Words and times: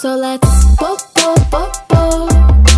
So 0.00 0.16
let's 0.16 0.64
bo 0.80 0.96
bo 1.14 1.34
bo 1.50 1.70
bo. 1.90 2.69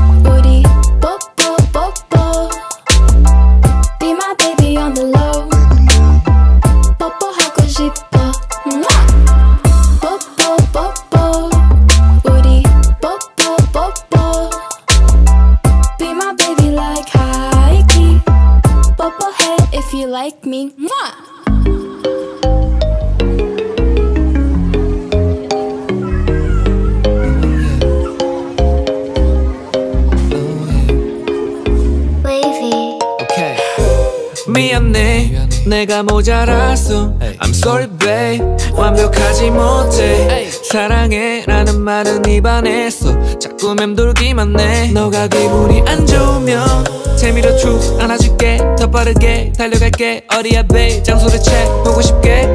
내가 35.92 36.02
모자랐어 36.04 37.12
I'm 37.20 37.50
sorry 37.50 37.86
babe. 37.98 38.42
완벽하지 38.72 39.50
못해. 39.50 40.50
사랑해 40.70 41.44
라는 41.46 41.82
말은 41.82 42.24
입안했어 42.24 43.38
자꾸 43.38 43.74
맴돌기만 43.74 44.58
해. 44.58 44.90
너가 44.92 45.28
기분이 45.28 45.82
안 45.86 46.06
좋으면 46.06 47.16
재미로 47.18 47.54
쭉 47.58 47.78
안아줄게. 48.00 48.58
더 48.78 48.90
빠르게 48.90 49.52
달려갈게. 49.56 50.24
어디야 50.34 50.62
babe. 50.62 51.02
장소를 51.02 51.42
채 51.42 51.66
보고 51.84 52.00
싶게. 52.00 52.46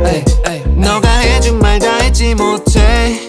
너가 0.75 1.07
해준 1.19 1.59
말 1.59 1.77
다 1.77 1.97
했지 1.97 2.33
못해. 2.33 3.19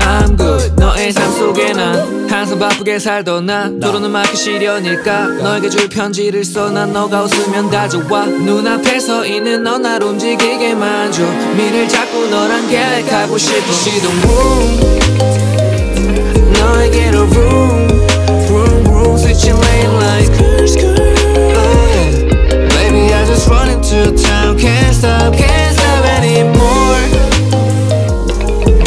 I'm 0.00 0.36
good. 0.36 0.72
너의 0.76 1.12
삶 1.12 1.30
속에 1.30 1.72
난 1.72 2.15
항상 2.28 2.58
바쁘게 2.58 2.98
살던 2.98 3.46
나 3.46 3.70
도로는 3.80 4.10
막기 4.10 4.36
시련일까 4.36 5.26
너에게 5.42 5.68
줄 5.70 5.88
편지를 5.88 6.44
써 6.44 6.70
난 6.70 6.92
너가 6.92 7.22
웃으면 7.22 7.70
다 7.70 7.88
좋아 7.88 8.26
눈앞에 8.26 8.98
서 9.00 9.24
있는 9.24 9.62
너 9.62 9.78
날 9.78 10.02
움직이게만 10.02 11.12
줘 11.12 11.22
미래를 11.56 11.88
자꾸 11.88 12.26
너랑 12.28 12.68
계획하고 12.68 13.38
싶어 13.38 13.72
시동 13.72 14.12
room 14.22 14.80
너에게로 16.58 17.18
room 17.20 17.88
room 18.48 18.86
room 18.88 19.14
switching 19.16 19.58
lane 19.58 19.94
like 19.98 20.32
curse 20.36 20.76
curse 20.76 22.24
Baby 22.74 23.12
I 23.14 23.24
just 23.26 23.48
run 23.48 23.68
into 23.70 24.12
town 24.22 24.56
can't 24.58 24.94
stop 24.94 25.34
can't 25.36 25.72
stop 25.72 26.04
anymore 26.18 27.02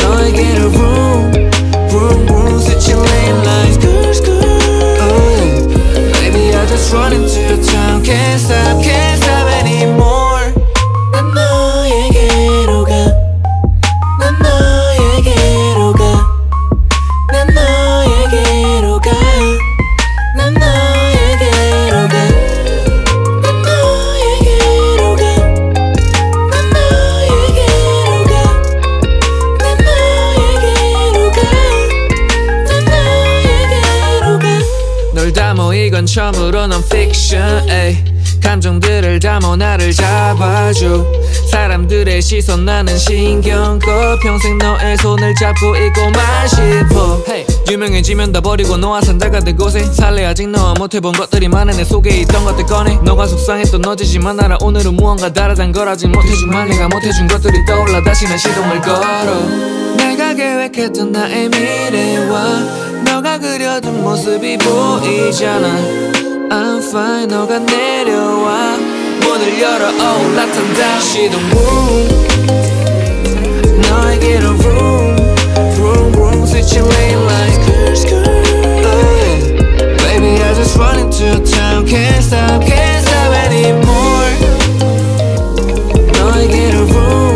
너에게로 0.03 0.71
room 0.73 1.28
room 1.99 2.25
room 2.27 2.59
switching 2.59 2.97
lane 2.97 3.39
like 3.43 3.73
skirt 3.73 4.15
skirt 4.15 4.97
oh 5.03 5.19
yeah 5.97 6.11
baby 6.19 6.55
I 6.55 6.65
just 6.65 6.93
run 6.93 7.13
into 7.13 7.57
town 7.71 8.03
can't 8.03 8.39
stop 8.39 8.83
can't 8.83 9.21
stop 9.21 9.38
처음으로 36.19 36.67
넌 36.67 36.83
픽션 36.89 37.69
에이. 37.69 37.97
감정들을 38.43 39.21
담아 39.21 39.55
나를 39.55 39.93
잡아줘. 39.93 41.05
사람들의 41.49 42.21
시선 42.21 42.65
나는 42.65 42.97
신경 42.97 43.79
꺼. 43.79 44.19
평생 44.21 44.57
너의 44.57 44.97
손을 44.97 45.33
잡고 45.35 45.77
있고만 45.77 46.47
싶어 46.49 47.23
유명해지면 47.71 48.33
다 48.33 48.41
버리고 48.41 48.75
너와 48.75 48.99
산다가 48.99 49.39
된 49.39 49.55
곳에. 49.55 49.81
살래 49.93 50.25
아직 50.25 50.49
너와 50.49 50.73
못해본 50.73 51.13
것들이 51.13 51.47
많은 51.47 51.77
내 51.77 51.85
속에 51.85 52.09
있던 52.09 52.43
것들 52.43 52.65
꺼내. 52.65 52.99
너가 53.01 53.25
속상했던 53.25 53.85
어제지만 53.85 54.35
나라 54.35 54.57
오늘은 54.59 54.95
무언가 54.95 55.31
다르단 55.31 55.71
걸 55.71 55.87
아직 55.87 56.07
못해준 56.07 56.49
말 56.49 56.67
내가 56.67 56.89
못해준 56.89 57.29
것들이 57.29 57.65
떠올라 57.65 58.03
다시 58.03 58.25
난 58.25 58.37
시동을 58.37 58.81
걸어. 58.81 59.39
내가 59.95 60.33
계획했던 60.33 61.13
나의 61.13 61.47
미래와 61.47 62.88
너가 63.18 63.38
그려둔 63.38 64.02
모습이 64.02 64.58
보이잖아 64.58 65.78
I'm 66.50 66.78
fine 66.82 67.26
너가 67.26 67.58
내려와 67.58 68.76
문을 68.76 69.60
열어 69.60 69.88
oh 69.88 70.36
나탄다 70.36 71.00
시동 71.00 71.40
room 71.50 72.08
너에게로 73.88 74.46
room 74.50 75.16
room 75.78 76.12
room 76.14 76.42
switching 76.46 76.86
lane 76.86 77.24
like 77.26 77.52
skirt 77.62 77.96
skirt 77.96 78.28
oh 78.28 79.16
yeah 79.18 79.96
baby 80.04 80.42
I 80.42 80.54
just 80.54 80.76
run 80.76 80.98
into 80.98 81.42
town 81.44 81.86
can't 81.86 82.22
stop 82.22 82.62
can't 82.62 83.02
stop 83.06 83.32
anymore 83.46 84.30
너에게로 86.12 86.78
room 86.86 86.94
room 86.94 87.27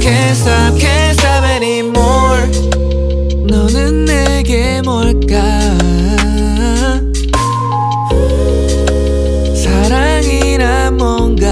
can't 0.00 0.36
stop 0.36 0.78
can't 0.78 1.12
stop 1.12 1.44
anymore. 1.44 2.46
너는 3.46 4.04
내게 4.06 4.80
뭘까? 4.82 5.40
사랑이란 9.54 10.96
뭔가? 10.96 11.48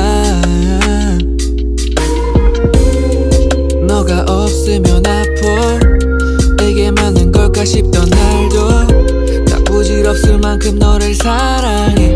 너가 3.87 4.25
없으면 4.27 5.03
아파 5.07 6.65
이게 6.65 6.91
맞는 6.91 7.31
걸까 7.33 7.65
싶던 7.65 8.09
날도 8.11 9.45
다 9.45 9.59
부질없을 9.65 10.39
만큼 10.39 10.79
너를 10.79 11.15
사랑해. 11.15 12.15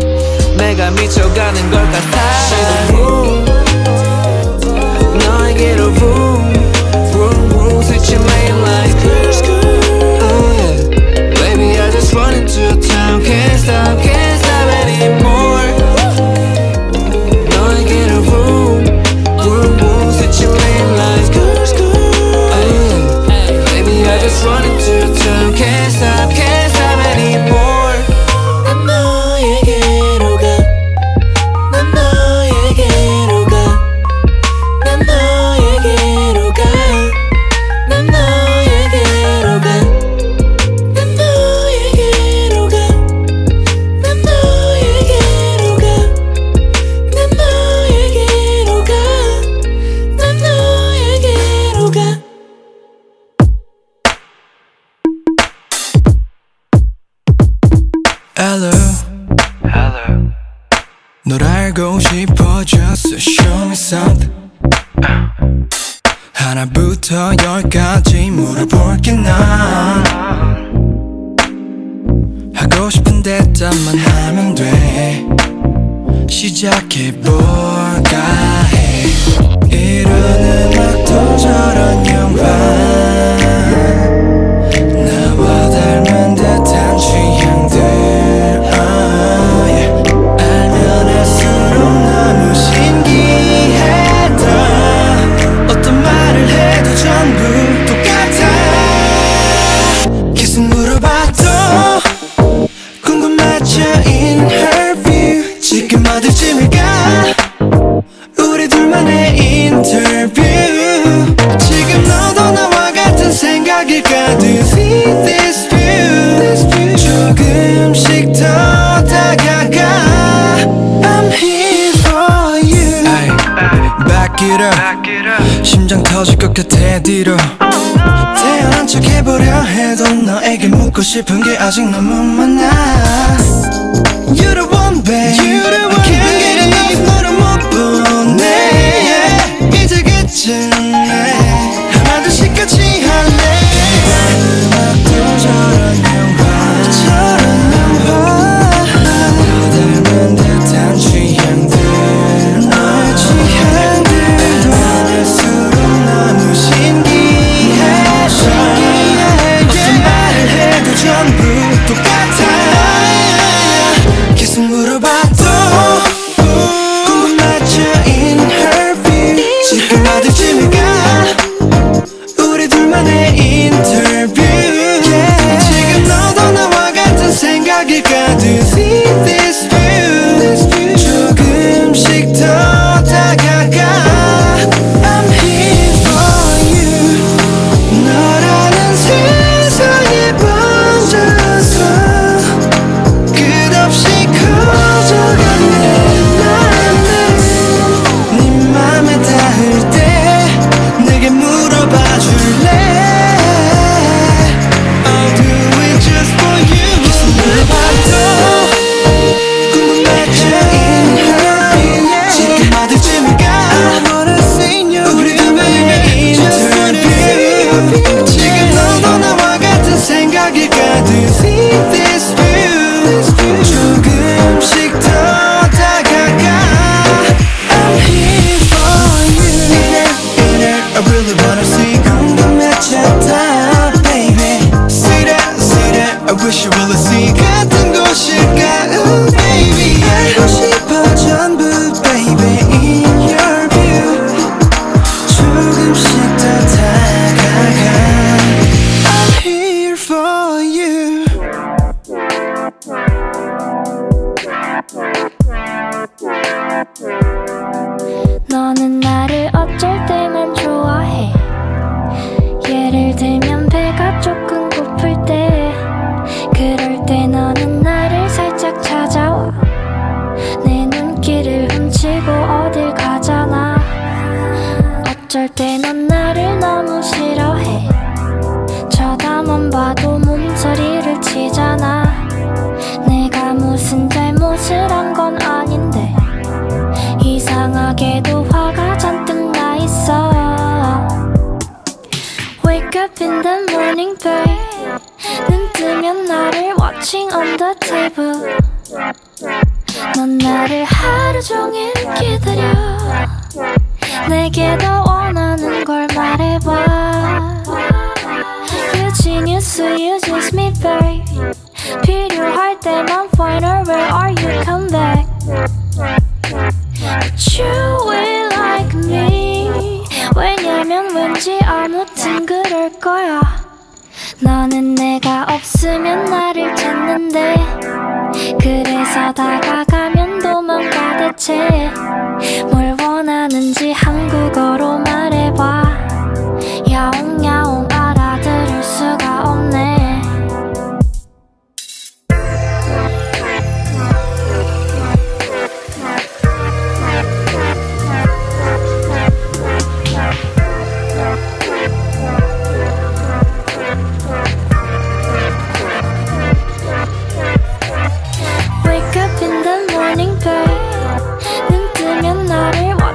내가 0.57 0.91
미쳐가는 0.91 1.71
것 1.71 1.77
같아 1.77 2.91
너 2.91 3.22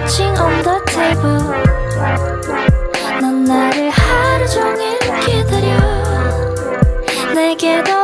Scratching 0.09 0.39
on 0.39 0.63
the 0.63 0.81
table 0.87 1.45
넌 3.21 3.45
나를 3.45 3.91
하루 3.91 4.49
종일 4.49 4.99
기다려 5.21 5.77
내게 7.35 7.85
더 7.85 7.98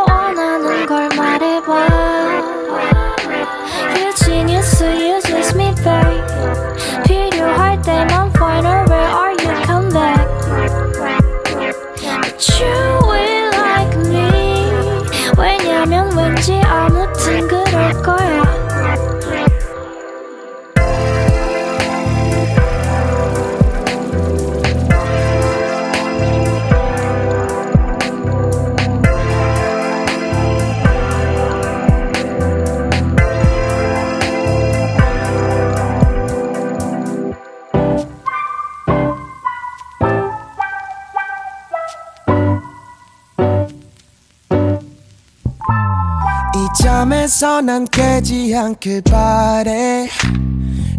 점에서 47.34 47.60
난 47.60 47.84
깨지 47.86 48.54
않길 48.54 49.02
바래 49.02 50.06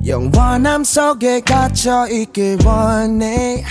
영원함 0.05 0.83
속에 0.83 1.39
갇혀 1.41 2.07
있길 2.07 2.59
원해. 2.63 3.63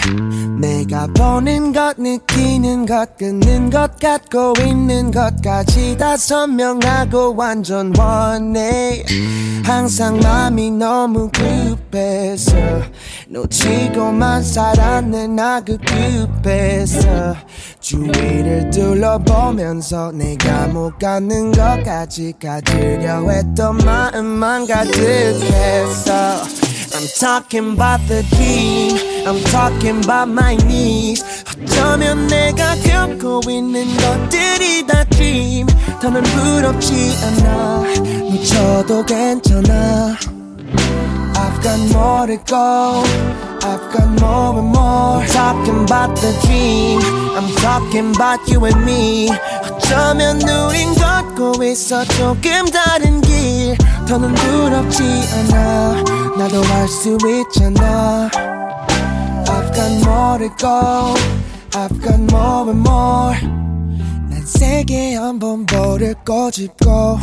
내가 0.58 1.06
보는 1.16 1.72
것 1.72 1.96
느끼는 1.98 2.86
것 2.86 3.16
끊는 3.16 3.70
것 3.70 3.98
갖고 4.00 4.52
있는 4.58 5.10
것까지 5.10 5.96
다 5.96 6.16
선명하고 6.16 7.36
완전 7.36 7.92
원해. 7.96 9.04
항상 9.64 10.18
마음이 10.20 10.70
너무 10.72 11.30
급해서 11.30 12.56
놓치고만 13.28 14.42
살았네 14.42 15.28
나 15.28 15.60
그 15.64 15.78
급해서 15.78 17.34
주위를 17.80 18.70
둘러보면서 18.70 20.12
내가 20.12 20.66
못 20.68 20.98
가는 20.98 21.50
것까지 21.52 22.34
가지려 22.40 23.28
했던 23.30 23.78
마음만 23.78 24.66
가득했어 24.66 26.23
I'm 26.23 27.07
talking 27.19 27.73
about 27.73 27.99
the 28.07 28.23
dream 28.35 28.95
I'm 29.27 29.43
talking 29.51 30.03
about 30.03 30.29
my 30.29 30.55
needs 30.63 31.23
어쩌면 31.49 32.27
내가 32.27 32.75
겪고 32.75 33.41
있는 33.49 33.85
것들이 33.97 34.87
다 34.87 35.03
dream 35.05 35.67
더는 36.01 36.23
부럽지 36.23 37.15
않아 37.23 37.83
놓쳐도 38.29 39.05
괜찮아 39.05 40.17
I've 41.35 41.61
got 41.61 41.79
more 41.91 42.27
to 42.27 42.37
go. 42.45 43.03
I've 43.63 43.91
got 43.91 44.07
more 44.21 44.59
and 44.59 44.71
more. 44.71 45.21
I'm 45.21 45.27
talking 45.27 45.83
about 45.83 46.15
the 46.15 46.31
dream. 46.45 46.99
I'm 47.35 47.49
talking 47.57 48.15
about 48.15 48.39
you 48.47 48.65
and 48.65 48.83
me. 48.85 49.29
어쩌면 49.63 50.41
우린 50.41 50.92
걷고 51.34 51.64
있어 51.64 52.04
조금 52.04 52.66
다른 52.66 53.20
길. 53.20 53.76
더는 54.06 54.34
두렵지 54.34 55.02
않아. 55.02 56.04
나도 56.36 56.62
할수 56.62 57.16
있잖아. 57.48 58.28
I've 59.46 59.72
got 59.74 59.92
more 60.06 60.38
to 60.38 60.56
go. 60.56 61.14
I've 61.72 62.00
got 62.00 62.20
more 62.32 62.70
and 62.70 62.88
more. 62.88 63.36
난 64.28 64.44
세게 64.44 65.14
한번 65.16 65.64
볼을 65.66 66.14
꼬집고. 66.26 67.18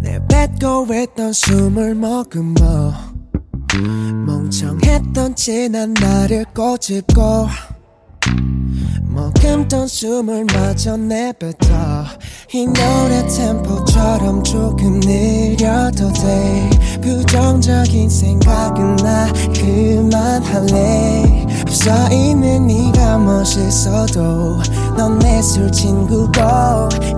내 0.00 0.20
뱉고 0.28 0.86
있던 0.94 1.32
숨을 1.32 1.96
머금어 1.96 2.94
멍청했던 4.26 5.34
지난 5.34 5.94
나를 5.94 6.44
꼬집고 6.54 7.48
머금던 9.16 9.88
숨을 9.88 10.44
마저 10.52 10.94
내뱉어. 10.98 12.04
이 12.52 12.66
노래 12.66 13.26
템포처럼 13.26 14.44
조금 14.44 15.00
느려도 15.00 16.12
돼. 16.12 16.70
부정적인 17.00 18.10
생각은 18.10 18.96
나 18.96 19.32
그만할래. 19.54 21.46
없어 21.62 21.90
있는 22.12 22.66
네가 22.66 23.18
멋있어도 23.18 24.58
넌 24.98 25.18
내 25.18 25.40
술 25.42 25.70
친구고 25.72 26.30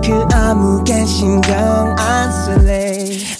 그 0.03 0.25
아무개 0.33 1.05
신경 1.05 1.95
안 1.97 2.31
쓸래 2.31 2.98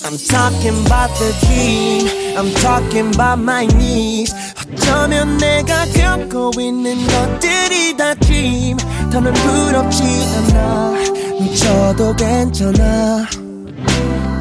I'm 0.08 0.16
talking 0.18 0.86
about 0.86 1.10
the 1.18 1.32
dream 1.46 2.08
I'm 2.36 2.52
talking 2.60 3.14
about 3.14 3.40
my 3.40 3.66
needs 3.74 4.34
어쩌면 4.60 5.38
내가 5.38 5.86
겪고 5.86 6.52
있는 6.60 7.06
것들이 7.06 7.96
다 7.96 8.14
dream 8.14 8.76
더는 9.12 9.32
부럽지 9.32 10.02
않아 10.02 10.94
놓쳐도 11.40 12.16
괜찮아 12.16 13.26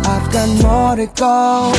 I've 0.05 0.29
got 0.32 0.50
more 0.63 0.96
to 0.96 1.08
go. 1.15 1.72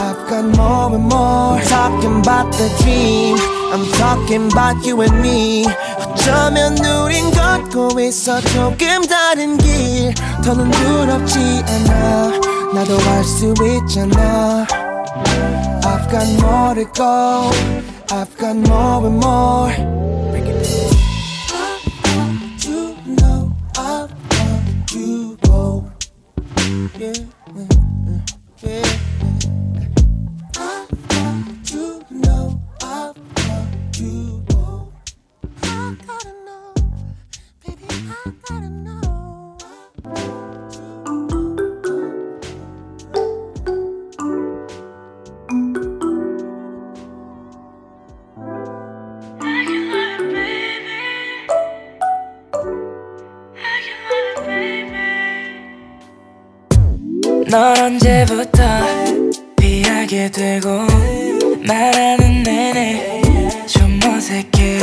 I've 0.00 0.28
got 0.28 0.44
more 0.56 0.92
and 0.92 1.06
more. 1.08 1.60
Talking 1.68 2.20
about 2.20 2.52
the 2.52 2.68
dream. 2.82 3.36
I'm 3.72 3.86
talking 3.92 4.50
about 4.50 4.84
you 4.84 5.00
and 5.02 5.20
me. 5.20 5.66
어쩌면 5.98 6.76
우린 6.84 7.30
걷고 7.30 8.00
있어 8.00 8.40
조금 8.40 9.02
다른 9.06 9.56
길. 9.58 10.14
더는 10.44 10.70
두렵지 10.70 11.38
않아. 11.38 12.53
나도 12.74 12.98
할 12.98 13.24
수 13.24 13.54
있잖아. 13.82 14.66
I've 15.84 16.08
got 16.10 16.26
more 16.40 16.74
to 16.74 16.84
go. 16.92 17.50
I've 18.12 18.36
got 18.36 18.56
more 18.56 19.06
and 19.06 19.18
more. 19.18 19.72
Break 20.30 20.46
it 20.46 20.58
down. 20.62 20.98
You 22.66 22.94
know 23.18 23.52
I 23.76 24.06
want 24.06 24.92
you 24.92 25.36
go. 25.42 25.84
Yeah, 26.98 27.12
yeah, 27.16 27.24
널 57.55 57.79
언제부터 57.79 58.63
피하게 59.55 60.29
되고 60.29 60.85
말하는 61.65 62.43
내내 62.43 63.21
좀 63.65 63.97
어색해 64.03 64.79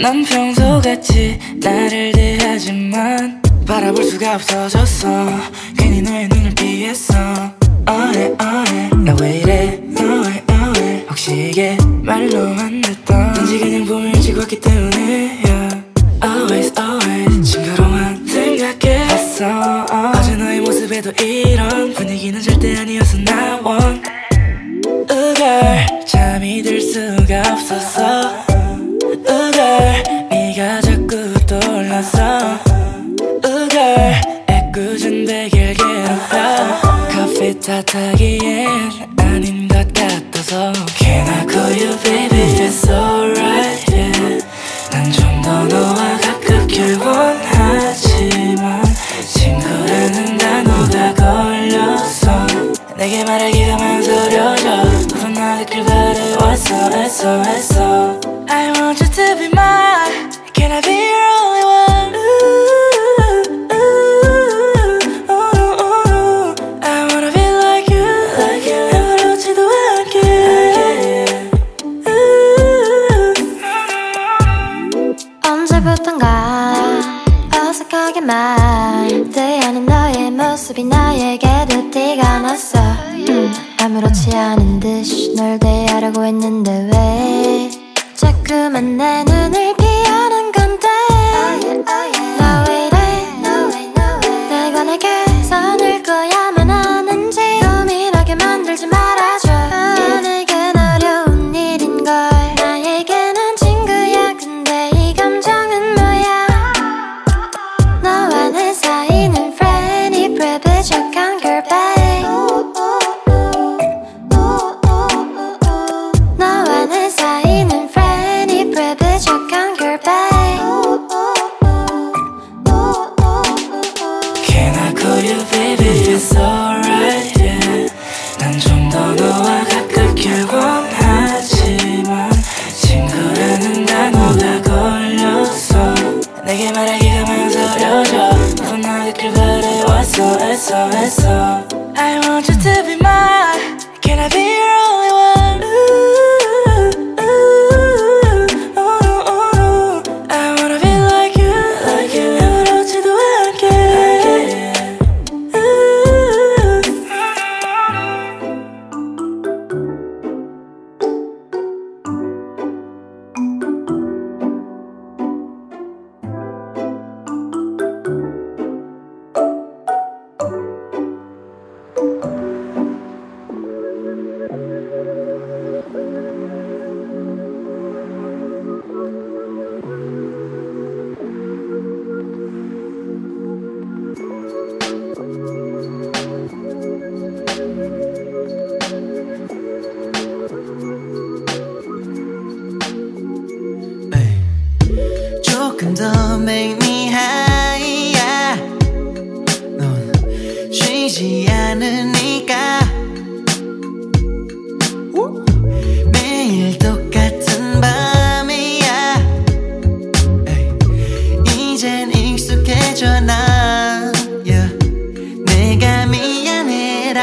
넌 0.00 0.24
평소같이 0.24 1.38
나를 1.60 2.12
대하지만 2.12 3.42
바라볼 3.66 4.04
수가 4.04 4.36
없어졌어. 4.36 5.26
괜히 5.76 6.00
너의 6.00 6.28
눈을 6.28 6.54
피했어. 6.54 7.14
어해 7.86 8.32
어해 8.40 8.90
나 9.04 9.14
왜 9.20 9.40
이래? 9.40 9.78
너왜 9.82 10.44
너왜 10.46 11.04
혹시 11.10 11.48
이게 11.50 11.76
말로 12.02 12.38
안 12.58 12.65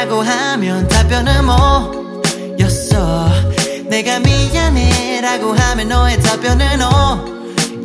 라고 0.04 0.22
하면 0.22 0.86
답변은 0.89 1.46
뭐였어? 1.46 3.30
내가 3.86 4.20
미안해 4.20 5.22
라고 5.22 5.54
하면 5.54 5.88
너의 5.88 6.20
답변은 6.20 6.82
어 6.82 7.24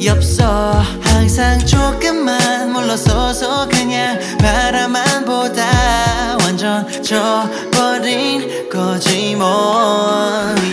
엽서 0.04 0.82
항상 1.00 1.64
조금만 1.64 2.72
물러서서 2.72 3.68
그냥 3.68 4.18
바라만 4.40 5.26
보다 5.26 6.36
완전 6.40 6.88
져버린 7.04 8.68
거지 8.68 9.36
뭐. 9.36 9.46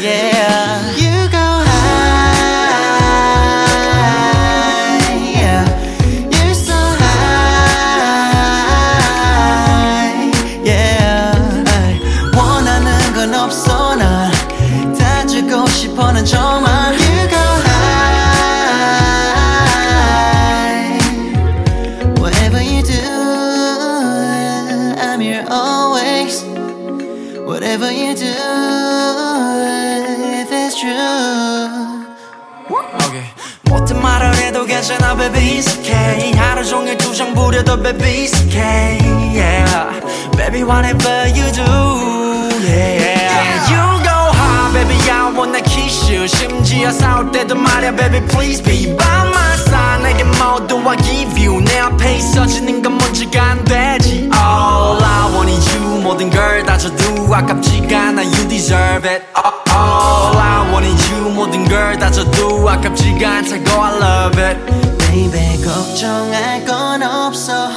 Yeah. 0.01 1.04
두장 37.54 37.54
부려도 37.54 37.82
baby 37.82 38.24
it's 38.24 38.34
okay 38.46 38.98
yeah. 39.34 40.00
Baby 40.36 40.62
whatever 40.64 41.26
you 41.28 41.46
do 41.52 41.62
yeah. 42.66 43.70
You 43.70 43.82
go 44.02 44.18
high 44.32 44.72
baby 44.72 44.96
I 45.10 45.32
wanna 45.36 45.60
kiss 45.62 46.10
you 46.10 46.26
심지어 46.26 46.90
싸울 46.90 47.30
때도 47.32 47.54
말야 47.54 47.94
baby 47.94 48.20
please 48.28 48.62
be 48.62 48.86
by 48.96 49.28
my 49.28 49.54
side 49.68 50.02
내게 50.02 50.24
모두 50.24 50.78
I 50.88 50.96
give 51.02 51.38
you 51.42 51.60
내 51.62 51.78
앞에 51.78 52.16
있어지는 52.16 52.82
건 52.82 52.98
먼지가 52.98 53.42
안 53.42 53.64
되지 53.64 54.30
All 54.34 55.02
I 55.02 55.32
want 55.32 55.50
is 55.50 55.76
you 55.76 56.00
모든 56.02 56.30
걸 56.30 56.64
다 56.64 56.76
줘도 56.78 57.32
아깝지가 57.34 58.08
않아 58.08 58.22
you 58.22 58.48
deserve 58.48 59.08
it 59.08 59.24
All 59.72 60.36
I 60.36 60.70
want 60.72 60.86
is 60.86 61.12
you 61.12 61.30
모든 61.30 61.64
걸 61.68 61.96
다 61.98 62.10
줘도 62.10 62.68
아깝지가 62.68 63.28
않다고 63.38 63.82
I 63.82 63.96
love 63.96 64.42
it 64.42 64.93
Baby 65.14 65.62
걱정할 65.64 66.64
건 66.64 67.02
없어 67.02 67.68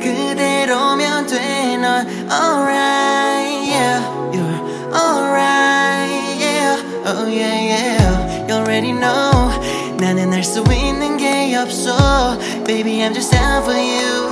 그대로면 0.00 1.26
돼넌 1.26 2.06
alright 2.30 3.68
yeah 3.68 4.00
You're 4.32 4.60
alright 4.94 6.38
yeah 6.38 6.76
Oh 7.04 7.26
yeah 7.26 7.58
yeah 7.60 8.46
You 8.48 8.54
already 8.54 8.92
know 8.92 9.50
나는 9.98 10.32
알 10.32 10.42
수 10.44 10.62
있는 10.72 11.16
게 11.16 11.54
없어 11.56 12.36
Baby 12.64 13.02
I'm 13.02 13.14
just 13.14 13.32
down 13.32 13.62
for 13.62 13.74
you 13.74 14.30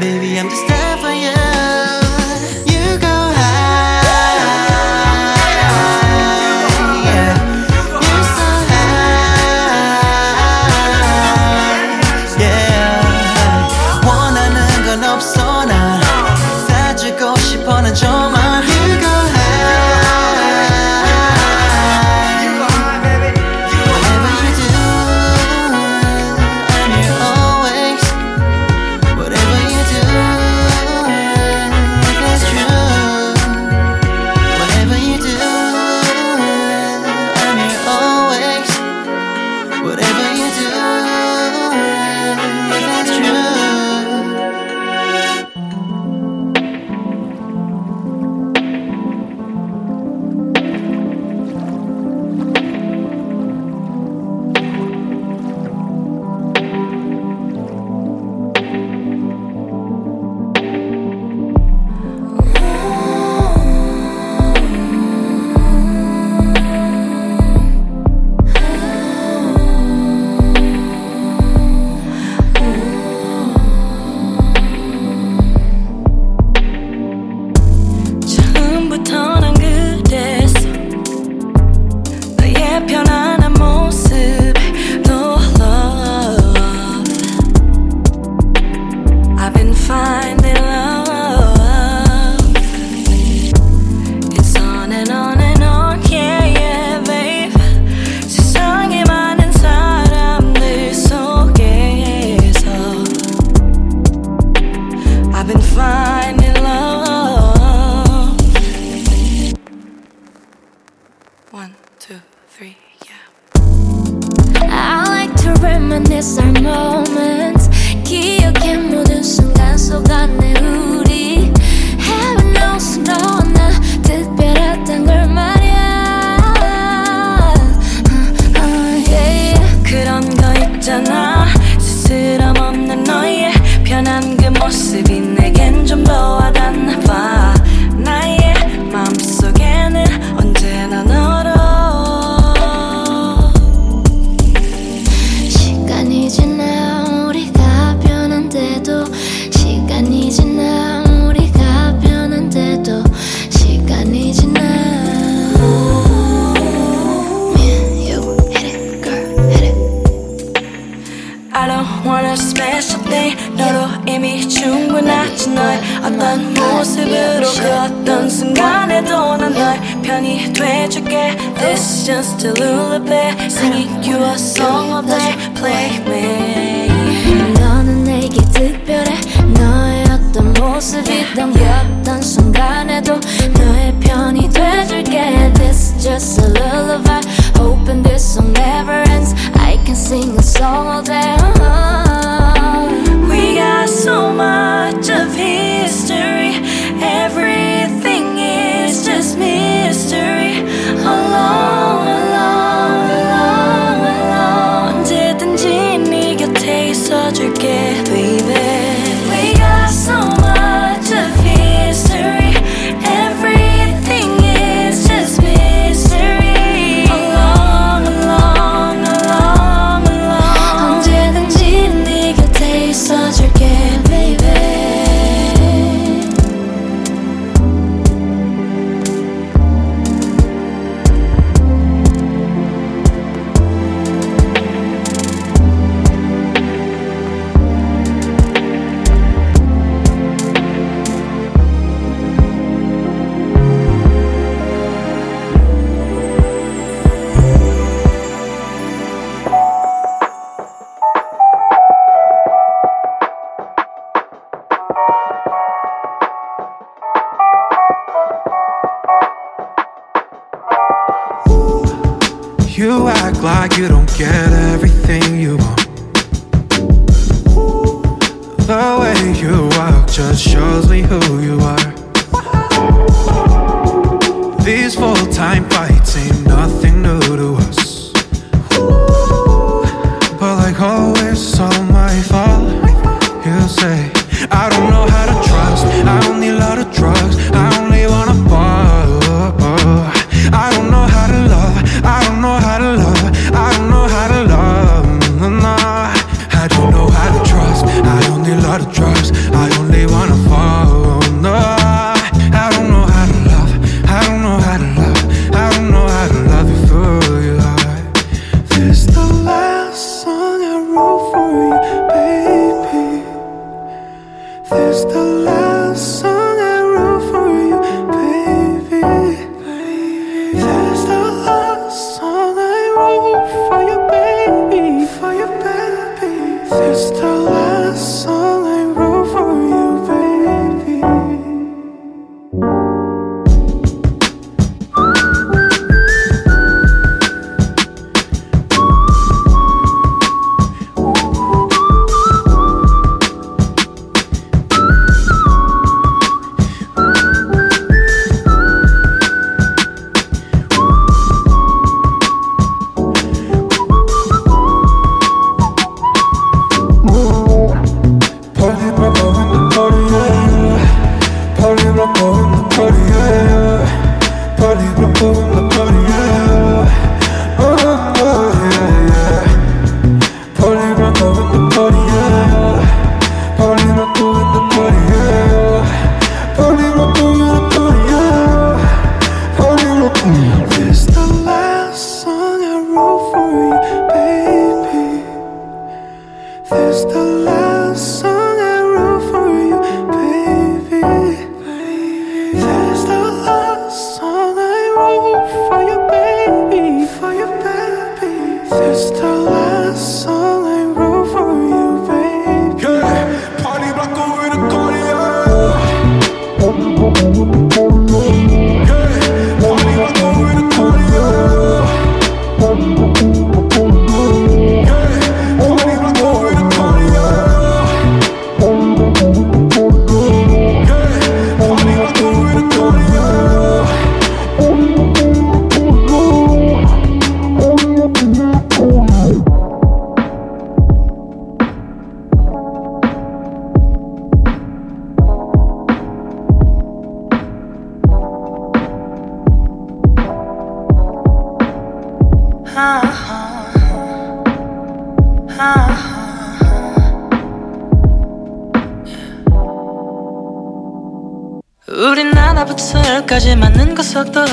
Baby 0.00 0.38
I'm 0.38 0.48
just 0.48 0.66
down 0.68 0.98
for 0.98 1.12
you 1.12 1.30
You 1.30 2.09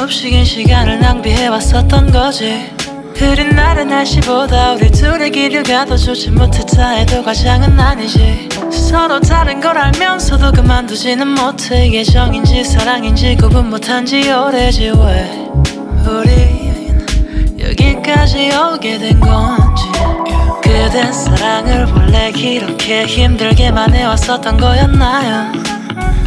것 0.08 0.12
속도 0.12 0.18
없이 0.18 0.30
긴 0.30 0.44
시간을 0.44 1.00
낭비해왔었던 1.00 2.10
거지. 2.10 2.70
흐린 3.14 3.50
날의 3.50 3.84
날씨보다 3.84 4.72
우리 4.72 4.90
둘의 4.90 5.30
기류가 5.30 5.84
더 5.84 5.96
좋지 5.96 6.30
못했다 6.30 6.90
해도 6.90 7.22
과장은 7.22 7.78
아니지. 7.78 8.48
서로 8.70 9.20
다른 9.20 9.60
걸 9.60 9.76
알면서도 9.76 10.52
그만두지는 10.52 11.28
못해. 11.28 11.86
이게 11.86 12.02
정인지 12.02 12.64
사랑인지 12.64 13.36
구분 13.36 13.68
못한 13.68 14.06
지 14.06 14.30
오래지 14.32 14.90
왜 14.90 15.48
우린 16.06 17.06
여기까지 17.60 18.50
오게 18.56 18.98
된 18.98 19.20
건지. 19.20 19.84
그댄 20.62 21.12
사랑을 21.12 21.86
원래 21.92 22.30
이렇게 22.30 23.04
힘들게만 23.04 23.94
해왔었던 23.94 24.56
거였나요 24.56 25.77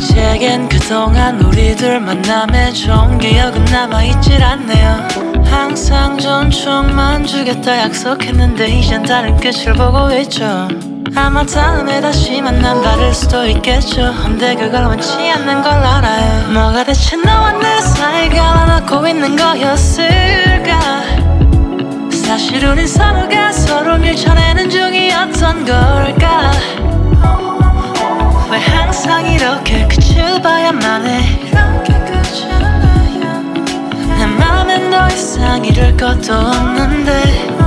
제겐 0.01 0.67
그동안 0.67 1.39
우리들 1.39 1.99
만남에 1.99 2.73
좋은 2.73 3.19
기억은 3.19 3.65
남아있질 3.65 4.43
않네요. 4.43 5.07
항상 5.45 6.17
존중만 6.17 7.25
주겠다 7.25 7.81
약속했는데 7.81 8.67
이젠 8.67 9.03
다른 9.03 9.37
끝을 9.37 9.73
보고 9.73 10.11
있죠. 10.21 10.67
아마 11.15 11.45
다음에 11.45 12.01
다시 12.01 12.41
만남 12.41 12.81
다를 12.81 13.13
수도 13.13 13.45
있겠죠. 13.45 14.13
근데 14.23 14.55
그걸 14.55 14.85
원치 14.85 15.13
않는 15.29 15.61
걸 15.61 15.71
알아요. 15.71 16.51
뭐가 16.51 16.83
대체 16.83 17.15
너와 17.17 17.51
내 17.53 17.81
사이가 17.81 18.35
갈라놓고 18.35 19.07
있는 19.07 19.35
거였을까? 19.35 20.79
사실 22.11 22.65
우린 22.65 22.87
서로가 22.87 23.51
서로 23.51 23.97
밀쳐내는 23.97 24.69
중이었던 24.69 25.65
걸까 25.65 26.51
왜 28.51 28.57
항상 28.57 29.25
이렇게 29.25 29.87
끝을 29.87 30.41
봐야만 30.41 31.05
해? 31.07 31.39
이렇게 31.39 31.93
끝을 32.03 32.49
봐야만 32.49 33.55
해내 34.19 34.25
맘엔 34.25 34.91
더 34.91 35.07
이상 35.07 35.63
잃을 35.63 35.95
것도 35.95 36.33
없는데 36.33 37.60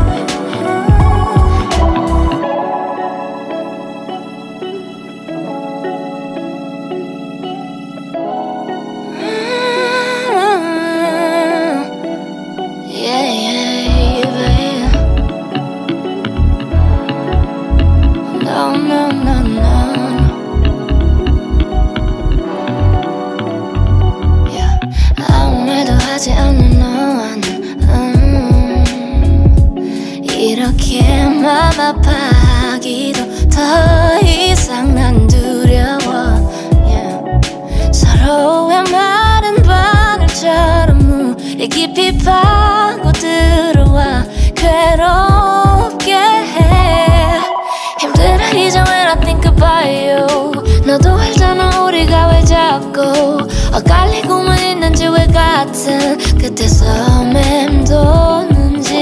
끝에서 56.64 57.22
맴도는지 57.24 58.94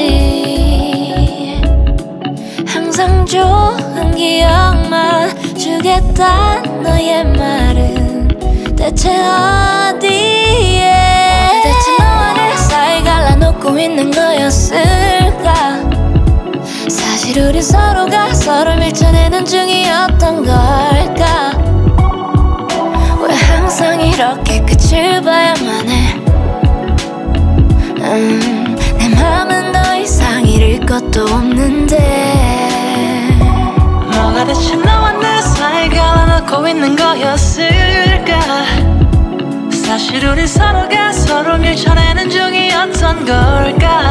항상 2.66 3.24
좋은 3.24 4.12
기억만 4.16 5.30
주겠다 5.56 6.60
너의 6.82 7.24
말은 7.24 8.74
대체 8.76 9.10
어디에? 9.10 10.92
대체 11.62 11.96
너와 12.00 12.32
내 12.34 12.56
사이 12.56 13.04
갈라놓고 13.04 13.78
있는 13.78 14.10
거였을까? 14.10 15.78
사실 16.88 17.42
우린 17.42 17.62
서로가 17.62 18.34
서로 18.34 18.74
밀쳐내는 18.74 19.44
중이었던 19.44 20.44
걸까? 20.44 21.52
왜 23.22 23.34
항상 23.34 24.00
이렇게 24.00 24.60
끝을 24.62 25.22
봐야만 25.22 25.88
해 25.88 26.11
음, 28.14 28.76
내 28.98 29.08
맘은 29.08 29.72
더 29.72 29.96
이상 29.96 30.46
잃을 30.46 30.84
것도 30.84 31.24
없는데. 31.24 31.96
뭐가 34.12 34.44
대체 34.44 34.76
너와 34.76 35.12
내 35.12 35.40
사이 35.40 35.88
갈라놓고 35.88 36.68
있는 36.68 36.94
거였을까? 36.94 38.40
사실 39.72 40.26
우린 40.26 40.46
서로가 40.46 41.10
서로 41.12 41.56
밀쳐내는 41.56 42.28
중이었던 42.28 43.24
걸까? 43.24 44.10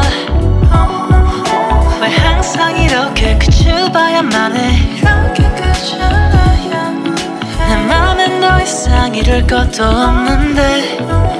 왜 2.00 2.08
항상 2.08 2.76
이렇게 2.76 3.38
끝을 3.38 3.92
봐야만 3.92 4.56
해? 4.56 4.78
이렇게 4.96 5.44
끝을 5.54 5.98
봐야만 6.00 7.14
해내 7.56 7.86
맘엔 7.86 8.40
더 8.40 8.60
이상 8.60 9.14
잃을 9.14 9.46
것도 9.46 9.84
없는데 9.84 11.31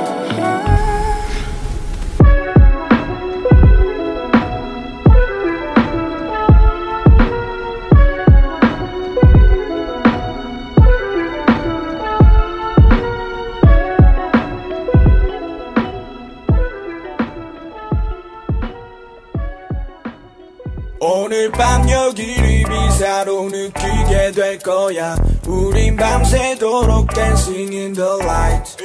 오늘 21.53 21.59
밤 21.59 21.89
여기를 21.89 22.65
비사로 22.65 23.51
느끼게 23.51 24.33
될 24.33 24.59
거야. 24.59 25.15
우린 25.47 25.97
밤새도록 25.97 27.13
dancing 27.13 27.75
in 27.77 27.93
the 27.93 28.11
light. 28.23 28.77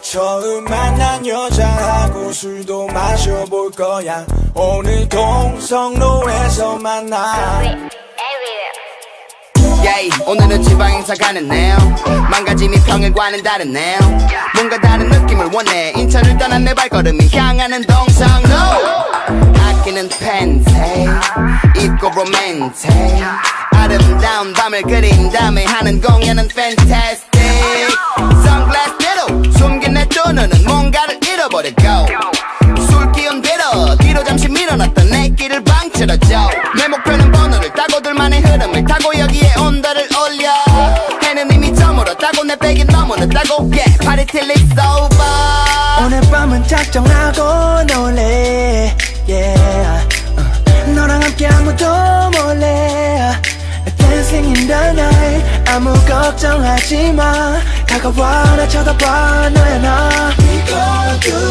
처음 0.00 0.64
만난 0.64 1.26
여자하고 1.26 2.32
술도 2.32 2.86
마셔볼 2.88 3.72
거야. 3.72 4.24
오늘 4.54 5.06
동성로에서 5.08 6.76
만나. 6.76 7.60
Yeah, 9.84 10.10
오늘은 10.26 10.62
지방 10.62 10.90
행사 10.92 11.14
가는 11.14 11.46
날 11.46 11.76
망가짐이 12.30 12.76
평일과는 12.86 13.42
다르네 13.42 13.98
뭔가 14.54 14.80
다른 14.80 15.08
느낌을 15.08 15.50
원해. 15.52 15.92
인천을 15.96 16.38
떠난 16.38 16.64
내 16.64 16.72
발걸음이 16.74 17.28
향하는 17.32 17.82
동성로 17.82 18.48
아끼는 19.86 20.08
팬티 20.08 20.72
입고 21.78 22.10
로맨틱 22.10 22.90
아름다운 23.70 24.52
밤을 24.52 24.82
그린 24.82 25.30
다음에 25.30 25.64
하는 25.64 26.00
공연은 26.00 26.48
fantastic. 26.50 27.30
선글라스 28.44 28.98
뒤로 28.98 29.52
숨긴 29.52 29.94
내두 29.94 30.32
눈은 30.32 30.64
뭔가를 30.66 31.20
잃어버리고 31.24 31.80
술 32.88 33.12
기운 33.12 33.40
뒤로 33.40 33.96
뒤로 34.00 34.24
잠시 34.24 34.48
밀어놨던 34.48 35.08
내 35.08 35.28
길을 35.28 35.62
방치러줘. 35.62 36.50
내 36.76 36.88
목표는 36.88 37.30
번호를 37.30 37.72
따고 37.72 38.00
둘만의 38.02 38.40
흐름을 38.40 38.84
타고 38.86 39.16
여기에 39.16 39.54
온도를 39.60 40.08
올려. 40.20 40.52
해는 41.22 41.48
이미 41.52 41.72
저물었다고 41.72 42.42
내 42.42 42.56
백이 42.56 42.86
너무 42.86 43.14
늦다고 43.16 43.70
yeah 43.70 43.96
party 43.98 44.26
till 44.26 44.50
it's 44.52 44.72
over. 44.72 45.16
오늘 46.04 46.20
밤은 46.30 46.66
작정하 46.66 47.25
걱정하지 56.35 57.13
마 57.13 57.57
다가와 57.87 58.57
나 58.57 58.67
쳐다봐 58.67 59.49
너야 59.51 59.77
나 59.79 60.09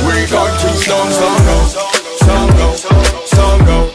We 0.06 0.26
go 0.26 0.36
to 0.36 0.68
성성로 0.84 1.66
성로 2.18 2.76
성로 3.26 3.90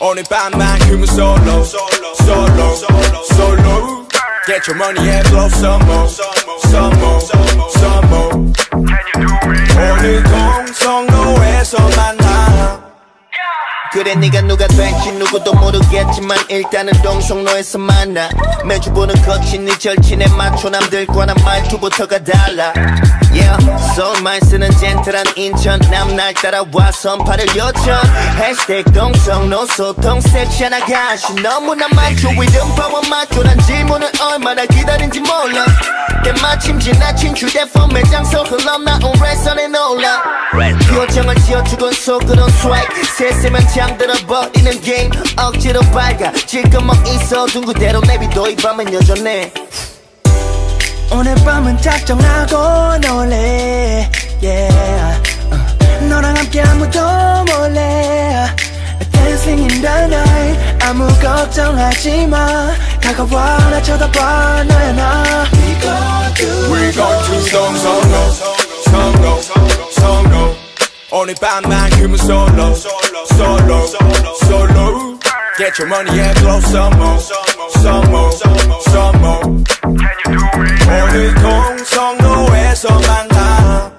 오늘 0.00 0.22
밤만큼은 0.30 1.02
solo 1.08 1.64
solo 1.64 2.74
solo 3.32 4.04
Get 4.46 4.68
your 4.68 4.76
money 4.76 5.08
and 5.10 5.28
blow 5.30 5.48
some 5.48 5.82
more 5.84 6.06
some 6.06 6.94
more 7.00 7.18
some 7.74 8.06
more 8.06 8.30
오늘 9.76 10.22
동성로에 10.22 10.47
그래 13.91 14.13
네가 14.13 14.41
누가 14.41 14.67
될지 14.67 15.11
누구도 15.13 15.53
모르겠지만 15.55 16.37
일단은 16.47 16.93
동성로에서 17.01 17.79
만나. 17.79 18.29
매주 18.63 18.91
보는 18.93 19.15
거친 19.23 19.65
네 19.65 19.75
절친에 19.77 20.27
맞춰 20.37 20.69
남들과는 20.69 21.33
말투부터가 21.43 22.23
달라 22.23 22.71
Yeah, 23.31 23.55
소말 23.95 24.41
쓰는 24.41 24.71
젠틀한 24.71 25.23
인천 25.35 25.79
남날 25.91 26.33
따라와 26.33 26.91
선파를 26.91 27.45
요청. 27.55 28.01
해시태그 28.37 28.91
동성로 28.91 29.65
소통 29.67 30.19
섹션 30.19 30.73
아가씨 30.73 31.33
너무나 31.35 31.87
많죠. 31.89 32.29
위듬파와 32.29 33.01
맞춰란 33.09 33.59
질문을 33.59 34.09
얼마나 34.19 34.65
기다린지 34.65 35.19
몰라. 35.19 35.65
때마침 36.23 36.79
지나친 36.79 37.35
휴대폰 37.37 37.89
매장서 37.93 38.43
흘러나온 38.43 39.13
레선에 39.21 39.67
놀라. 39.67 40.23
표정을 40.89 41.35
지어주곤 41.35 41.93
속으론 41.93 42.49
스와이크 42.49 43.03
세세면 43.15 43.67
잠들어버리는 43.67 44.81
게임 44.81 45.11
억지로 45.37 45.81
밝아. 45.91 46.31
지금 46.47 46.87
뭐 46.87 46.95
있어 47.05 47.45
둔 47.45 47.65
그대로 47.65 48.01
내비도 48.01 48.49
이 48.49 48.55
밤은 48.55 48.91
여전해 48.91 49.51
오늘 51.10 51.34
밤은 51.36 51.80
작정하고 51.80 52.98
놀래 52.98 54.10
yeah. 54.42 55.22
어, 55.50 56.04
너랑 56.06 56.36
함께 56.36 56.60
아무도 56.62 57.00
몰래 57.44 58.46
Dancing 59.12 59.62
in 59.62 59.80
the 59.80 60.04
night 60.06 60.84
아무 60.84 61.06
걱정하지 61.20 62.26
마 62.26 62.72
다가와 63.00 63.70
나 63.70 63.82
쳐다봐 63.82 64.64
너야 64.64 64.92
나 64.92 65.44
We 65.52 65.80
gon' 65.80 66.34
do 66.34 66.72
We 66.72 66.92
gon' 66.92 67.24
to 67.24 67.40
성성로 67.40 68.30
성로 68.84 69.40
성로 69.92 70.54
오늘 71.10 71.34
밤만큼은 71.40 72.18
solo 72.18 72.74
solo 72.74 73.86
solo 74.42 75.18
Get 75.56 75.78
your 75.78 75.86
money 75.88 76.18
and 76.18 76.40
blow 76.40 76.58
some 76.60 76.96
more 76.96 77.20
some 77.78 78.10
more 78.10 78.32
some 78.88 79.20
more 79.20 79.64
오늘 81.08 81.34
동성로에서 81.34 82.88
만나 83.00 83.90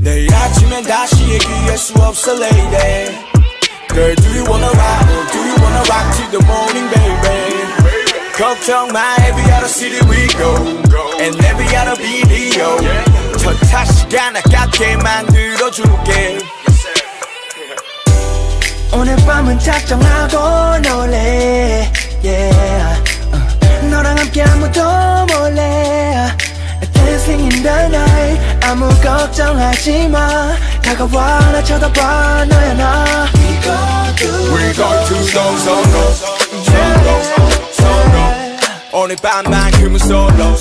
내일 0.00 0.32
아침엔 0.34 0.82
다시 0.84 1.22
얘기할 1.30 1.78
수 1.78 1.94
없어 1.94 2.32
lady 2.34 3.16
Girl 3.88 4.14
do 4.16 4.28
you 4.30 4.44
wanna 4.44 4.68
ride 4.68 5.10
or 5.10 5.26
do 5.32 5.38
you 5.38 5.54
wanna 5.62 5.82
rock 5.88 6.16
till 6.16 6.30
the 6.30 6.44
morning 6.46 6.88
baby 6.90 7.52
걱정 8.36 8.88
마 8.92 9.16
every 9.26 9.50
other 9.52 9.68
city 9.68 10.00
we 10.08 10.26
go 10.36 10.54
And 11.20 11.36
every 11.44 11.76
other 11.76 11.96
video 11.96 12.76
첫타 13.38 13.84
시간 13.86 14.36
아깝게 14.36 14.96
만들어줄게 14.96 16.38
오늘 18.92 19.16
밤은 19.24 19.58
작정하고 19.58 20.78
놀래 20.82 21.90
yeah. 22.22 22.95
어, 24.17 24.23
너랑 24.23 24.25
함께 24.25 24.41
아무도 24.43 24.81
몰래 25.33 26.35
Dancing 26.93 27.43
in 27.43 27.63
the 27.63 27.85
night 27.87 28.65
아무 28.65 28.89
걱정하지 29.01 30.07
마 30.09 30.55
다가와 30.81 31.51
나 31.51 31.63
쳐다봐 31.63 32.45
너야 32.45 32.73
나 32.73 33.27
We 33.35 33.61
gon' 33.61 34.15
do 34.15 34.27
We 34.55 34.73
gon' 34.73 35.05
to 35.05 35.23
성성로 35.23 36.13
성로 36.65 37.21
성로 37.73 38.17
오늘 38.91 39.15
밤만큼은 39.17 39.99
solo 39.99 40.55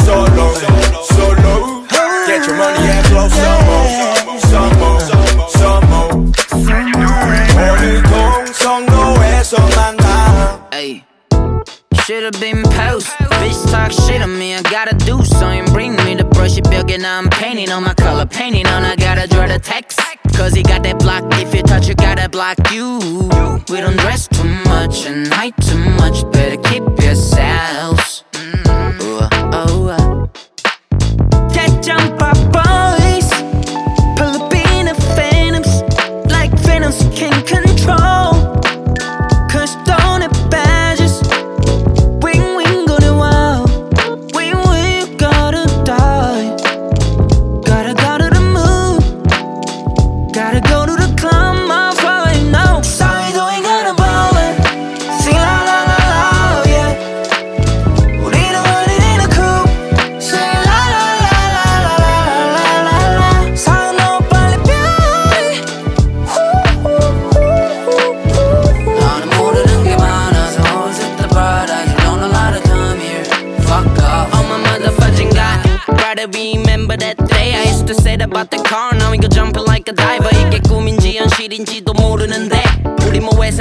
solo 0.00 0.54
solo 1.12 1.84
Get 2.26 2.48
your 2.48 2.56
money 2.56 2.88
and 2.88 3.08
blow 3.10 3.28
some 3.28 3.64
more 3.66 3.88
some 4.38 4.76
more 4.78 5.00
some 5.54 5.86
more 5.88 6.14
오늘 7.56 8.02
동성로에서 8.02 9.56
만나. 9.76 10.04
Should've 12.06 12.38
been 12.38 12.62
post. 12.64 13.06
Bitch 13.40 13.70
talk 13.70 13.90
shit 13.90 14.20
on 14.20 14.38
me. 14.38 14.54
I 14.54 14.60
gotta 14.60 14.94
do 15.06 15.24
something. 15.24 15.64
Bring 15.72 15.96
me 16.04 16.14
the 16.14 16.24
brush, 16.24 16.60
벽에 16.60 17.02
I'm 17.02 17.30
painting 17.30 17.70
on 17.70 17.82
my 17.82 17.94
color 17.94 18.26
painting 18.26 18.66
on. 18.66 18.84
I 18.84 18.94
gotta 18.94 19.26
draw 19.26 19.46
the 19.46 19.58
text. 19.58 19.98
Cause 20.36 20.52
he 20.52 20.62
got 20.62 20.82
that 20.82 20.98
block. 20.98 21.24
If 21.40 21.54
you 21.54 21.62
touch, 21.62 21.88
you 21.88 21.94
gotta 21.94 22.28
block 22.28 22.58
you. 22.70 22.98
We 23.70 23.80
don't 23.80 23.96
dress 23.96 24.28
too 24.28 24.44
much 24.68 25.06
and 25.06 25.26
hide 25.28 25.56
too 25.62 25.78
much. 25.96 26.30
Better 26.30 26.60
keep 26.68 26.82
yourselves. 27.02 28.24
Mm, 28.32 29.00
ooh, 29.00 29.28
oh, 29.54 29.88
uh. 29.88 30.26
Get 31.54 31.82
jump 31.82 32.20
up, 32.20 32.36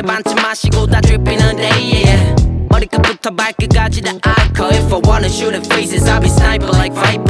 반쯤 0.02 0.34
마시고 0.42 0.86
다 0.86 1.00
dripping한데. 1.00 1.68
Yeah. 1.68 2.34
머리끝부터 2.68 3.30
발끝까지 3.30 4.02
다 4.02 4.10
icon 4.12 4.74
If 4.74 4.92
I 4.92 5.00
wanna 5.06 5.28
shoot 5.28 5.54
at 5.54 5.66
faces 5.66 6.08
I'll 6.08 6.20
be 6.20 6.28
sniper 6.28 6.70
like 6.72 6.92
Viper 6.92 7.21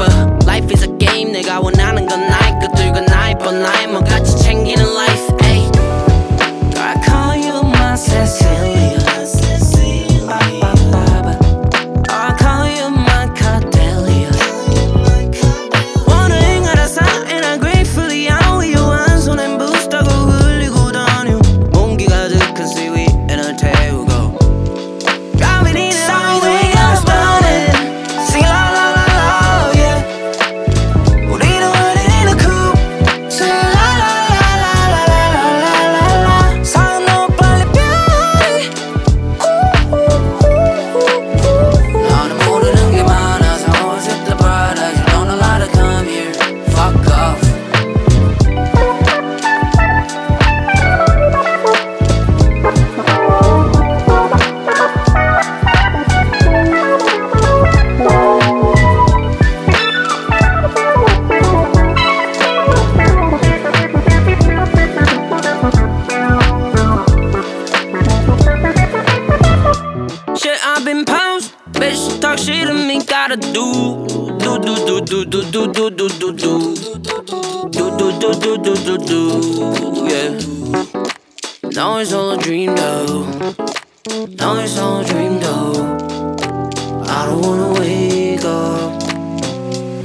I 87.06 87.26
don't 87.26 87.42
wanna 87.42 87.80
wake 87.80 88.46
up. 88.46 89.04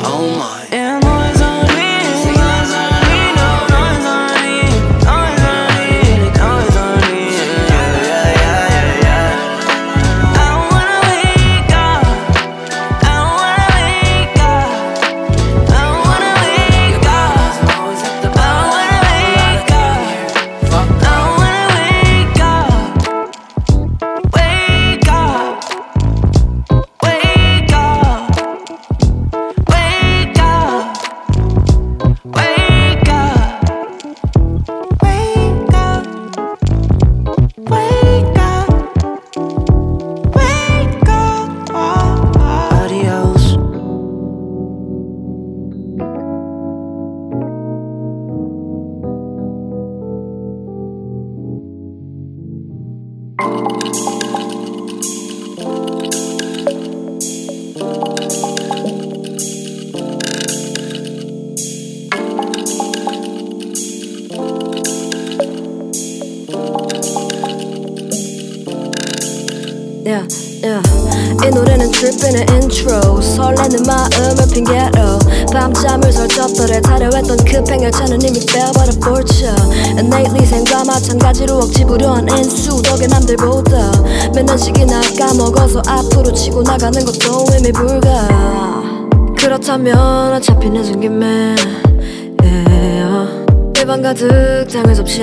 Oh 0.00 0.36
my. 0.38 0.66
Yeah, 0.72 1.07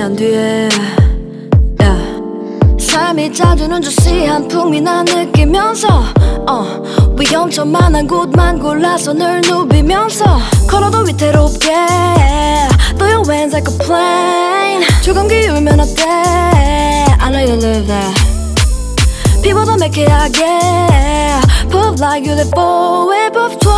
접시한 0.06 0.16
뒤에 0.16 0.70
yeah. 1.80 2.22
삶이 2.80 3.34
짜주는 3.34 3.82
주시 3.82 4.26
한 4.26 4.48
풍미 4.48 4.80
난 4.82 5.04
느끼면서 5.06 5.88
어, 6.48 6.84
위험천만한 7.18 8.06
곳만 8.08 8.60
골라서 8.60 9.14
늘 9.14 9.42
누비면서 9.42 10.40
걸어도 10.70 11.00
위태롭게 11.00 11.72
Throw 12.98 13.14
your 13.14 13.32
hands 13.32 13.56
like 13.56 13.68
a 13.72 13.78
plane 13.80 14.86
조금 15.02 15.28
기울면 15.28 15.80
어때 15.80 16.04
I 16.06 17.32
know 17.32 17.42
you 17.42 17.58
live 17.58 17.88
there 17.88 18.14
피보다 19.42 19.78
매캐하게 19.78 20.46
Pop 21.72 22.00
like 22.00 22.30
you 22.30 22.36
live 22.36 22.52
for 22.54 23.12
it 23.16 23.34
pop 23.34 23.58
twice 23.60 23.76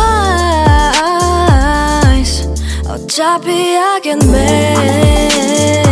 어차피 2.86 3.78
make 4.14 5.87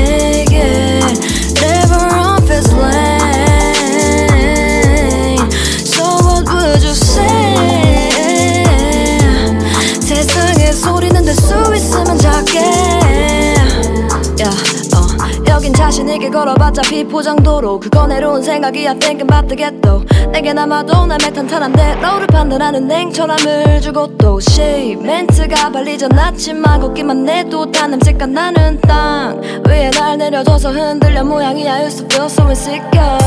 여긴 15.66 15.74
자신에게 15.74 16.30
걸어봤자 16.30 16.82
비포장도로 16.82 17.80
그건 17.80 18.12
해로운 18.12 18.40
생각이야. 18.40 18.94
Thinking 19.00 19.22
about 19.22 19.48
the 19.48 19.56
ghetto. 19.56 20.04
내게 20.30 20.52
남아도 20.52 21.06
남의 21.06 21.34
탄탄한 21.34 21.72
대로를 21.72 22.28
판단하는 22.28 22.86
냉철함을 22.86 23.80
주고 23.80 24.16
또 24.16 24.38
she 24.48 24.94
멘트가 24.94 25.72
발리지 25.72 26.04
않았지만 26.04 26.80
걷기만 26.80 27.28
해도 27.28 27.68
단 27.72 27.90
냄새가 27.90 28.26
나는 28.26 28.80
땅 28.82 29.40
위에 29.66 29.90
날 29.90 30.18
내려줘서 30.18 30.70
흔들려 30.70 31.24
모양이야. 31.24 31.82
Used 31.82 32.06
to 32.06 32.06
feel 32.12 32.26
so 32.26 32.44
insecure. 32.46 33.18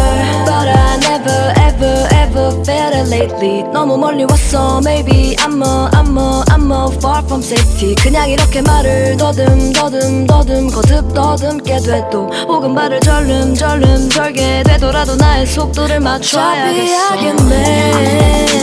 But 0.45 0.69
I 0.69 0.97
never 1.01 1.53
ever 1.59 2.07
ever 2.13 2.51
felt 2.63 2.95
it 2.95 3.09
lately. 3.09 3.63
너무 3.73 3.97
멀리 3.97 4.23
왔어. 4.23 4.79
Maybe 4.85 5.35
I'm 5.37 5.61
a 5.61 5.89
I'm 5.91 6.17
a 6.17 6.43
I'm 6.51 6.71
a 6.71 6.95
far 6.97 7.21
from 7.25 7.41
safety. 7.41 7.95
그냥 7.95 8.29
이렇게 8.29 8.61
말을 8.61 9.17
더듬 9.17 9.73
더듬 9.73 10.25
더듬 10.25 10.67
거듭 10.69 11.13
더듬게 11.13 11.79
돼도 11.79 12.28
혹은 12.47 12.73
발을 12.75 12.99
절름 12.99 13.53
절름 13.55 14.09
절게 14.09 14.63
되더라도 14.63 15.15
나의 15.15 15.45
속도를 15.45 15.99
맞춰야겠어 15.99 17.13
I 17.13 17.17
can 17.19 17.37
make 17.47 18.59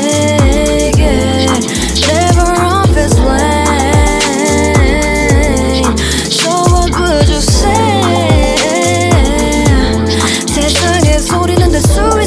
it 1.03 1.67
Never 2.07 2.53
off 2.65 2.91
his 2.97 3.19
lane 3.21 3.57
So 6.31 6.51
what 6.73 6.91
would 6.99 7.29
you 7.29 7.39
say 7.39 9.11
세상에 10.47 11.19
소리는 11.19 11.71
될수있 11.71 12.26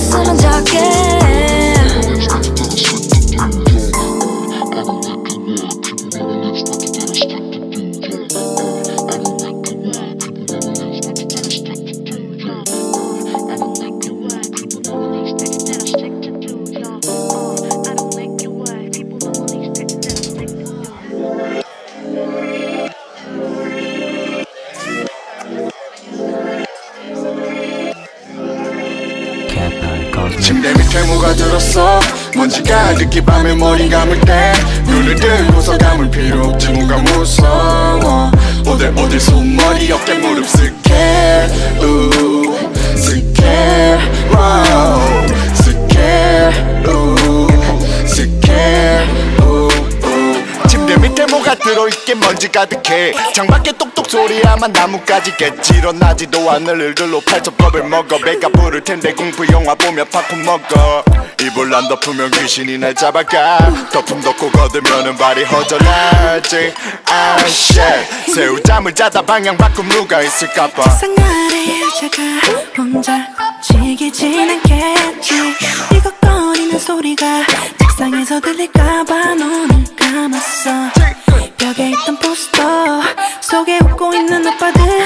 먼지가 32.50 32.94
늦게 32.94 33.24
밤에 33.24 33.54
머리 33.54 33.88
감을 33.88 34.20
때 34.22 34.54
눈을 34.86 35.16
들고서 35.16 35.78
감을 35.78 36.10
필요 36.10 36.48
없지 36.48 36.70
뭔가 36.70 36.98
무서워. 36.98 38.32
어딜 38.66 38.88
어딜 38.98 39.20
손머리 39.20 39.92
어깨 39.92 40.16
무릎 40.16 40.48
스케일 40.48 41.48
우 41.80 42.58
스케일 42.98 44.00
와우 44.34 45.09
뭐가 51.50 51.56
들어있게 51.56 52.16
먼지 52.16 52.48
가득해. 52.48 53.14
창밖에 53.34 53.72
똑똑 53.72 54.10
소리야만 54.10 54.72
나뭇가지 54.72 55.36
겠지. 55.36 55.76
일어나지도 55.76 56.50
않을 56.52 56.80
일들로 56.80 57.22
팔첩밥을 57.22 57.84
먹어. 57.86 58.18
배가 58.20 58.50
부를 58.50 58.84
텐데 58.84 59.14
공포 59.14 59.46
영화 59.52 59.74
보며 59.74 60.06
팝콘 60.06 60.44
먹어. 60.46 61.04
이불 61.42 61.74
안 61.74 61.88
덮으면 61.88 62.30
귀신이 62.32 62.78
날 62.78 62.94
잡아가. 62.94 63.58
덮음 63.92 64.22
덮고 64.22 64.52
걷으면은 64.52 65.18
발이 65.18 65.44
허전하지. 65.46 66.74
아 67.06 67.38
shit 67.46 68.32
새우잠을 68.34 68.94
자다 68.94 69.22
방향 69.24 69.58
바꿈 69.58 69.90
누가 69.90 70.22
있을까봐. 70.22 70.84
상아래 70.90 71.82
여자가 71.82 72.78
혼자 72.78 73.28
지기진 73.64 74.50
않겠지. 74.50 75.34
이걱거리는 75.96 76.78
소리가 76.78 77.46
책상에서 77.80 78.40
들릴까봐 78.40 79.36
눈을 79.36 79.84
감았어 79.98 80.70
벽에 81.60 81.90
있던 81.90 82.18
포스터 82.20 83.02
속에 83.42 83.80
웃고 83.84 84.14
있는 84.14 84.48
오빠들이 84.48 85.06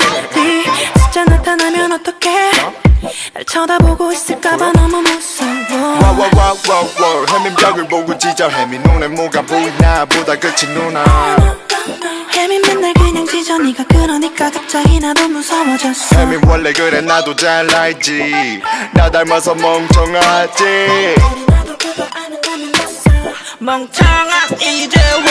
진짜 1.04 1.26
나타나면 1.26 1.94
어떡해? 1.94 2.52
날 3.34 3.46
쳐다보고 3.46 4.12
있을까봐 4.14 4.72
너무 4.74 5.02
무서워. 5.02 5.50
와와와와와 6.00 7.26
해민 7.32 7.56
벽을 7.56 7.88
보고 7.88 8.18
짖어. 8.18 8.48
해민 8.50 8.82
눈에 8.84 9.08
뭐가 9.08 9.42
보이나 9.42 10.06
보다. 10.06 10.36
그치 10.38 10.68
누나? 10.68 11.04
혜민 12.36 12.62
맨날 12.62 12.94
그냥 12.94 13.26
짖어. 13.26 13.58
네가 13.58 13.84
그러니까 13.90 14.52
갑자기 14.52 15.00
나도 15.00 15.28
무서워졌어. 15.30 16.18
해민 16.18 16.40
원래 16.48 16.72
그래 16.72 17.02
나도 17.02 17.36
잘 17.36 17.74
알지. 17.74 18.62
나 18.94 19.10
닮아서 19.10 19.56
멍청하지. 19.56 20.64
멍청한 23.60 24.60
이재원 24.62 25.24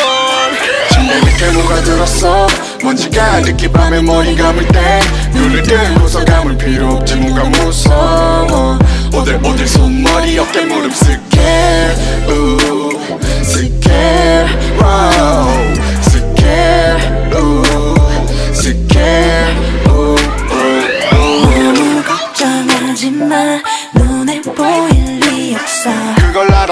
침대 1.03 1.21
밑에 1.21 1.51
뭐가 1.53 1.83
들었어? 1.83 2.47
먼지가 2.85 3.41
늦게 3.41 3.73
밤에 3.73 4.01
머리 4.01 4.37
감을 4.37 4.67
때 4.69 5.01
눈을 5.33 5.63
들고서 5.63 6.25
감을 6.25 6.57
필요 6.57 6.91
없지 6.95 7.17
뭔가 7.17 7.45
무서워. 7.45 8.79
어딜 9.13 9.35
어딜 9.43 9.67
손머리 9.67 10.39
어깨 10.39 10.65
무릎 10.65 10.95
scary 10.95 11.97
ooh 12.29 12.91
scary 13.43 14.47
wow 14.81 15.49
scary 16.03 17.35
ooh 17.35 17.63
scary 18.55 19.57
걱정하지 22.07 23.11
마 23.11 23.61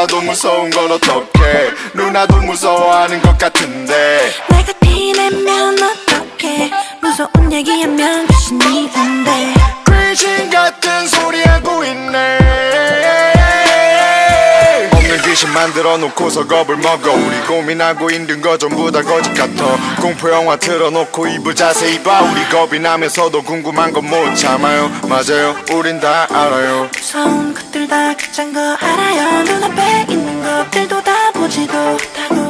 알아도 0.01 0.23
무서운 0.23 0.71
건 0.71 0.93
어떡해. 0.93 1.73
누나도 1.93 2.37
무서워하는 2.39 3.21
것 3.21 3.37
같은데. 3.37 4.33
내가 4.49 4.73
티내면 4.81 5.77
어떡해. 5.79 6.71
무서운 7.03 7.53
얘기하면 7.53 8.27
귀신이 8.29 8.91
된대. 8.91 9.53
귀신 9.85 10.49
같은 10.49 11.00
만들어 15.55 15.97
놓고서 15.99 16.47
겁을 16.47 16.77
먹어. 16.77 17.13
우리 17.13 17.41
고민하고 17.47 18.11
있는 18.11 18.41
거 18.41 18.57
전부 18.59 18.91
다 18.91 19.03
거짓 19.03 19.33
같아. 19.35 19.65
공포 20.01 20.31
영화 20.31 20.57
틀어놓고 20.57 21.27
이불 21.29 21.55
자세히 21.55 22.03
봐 22.03 22.21
우리 22.23 22.45
겁이 22.49 22.79
나면서도 22.81 23.43
궁금한 23.43 23.93
건 23.93 24.01
못 24.01 24.35
참아요. 24.35 24.91
맞아요. 25.09 25.55
우린 25.73 26.01
다 26.01 26.27
알아요. 26.31 26.89
무서운 26.97 27.55
것들 27.55 27.87
다 27.87 28.13
가짠 28.17 28.53
거 28.53 28.61
알아요. 28.81 29.43
눈앞에 29.45 30.07
있는 30.09 30.43
것들도 30.43 31.03
다 31.05 31.31
보지도 31.33 31.73
못하고 31.93 32.40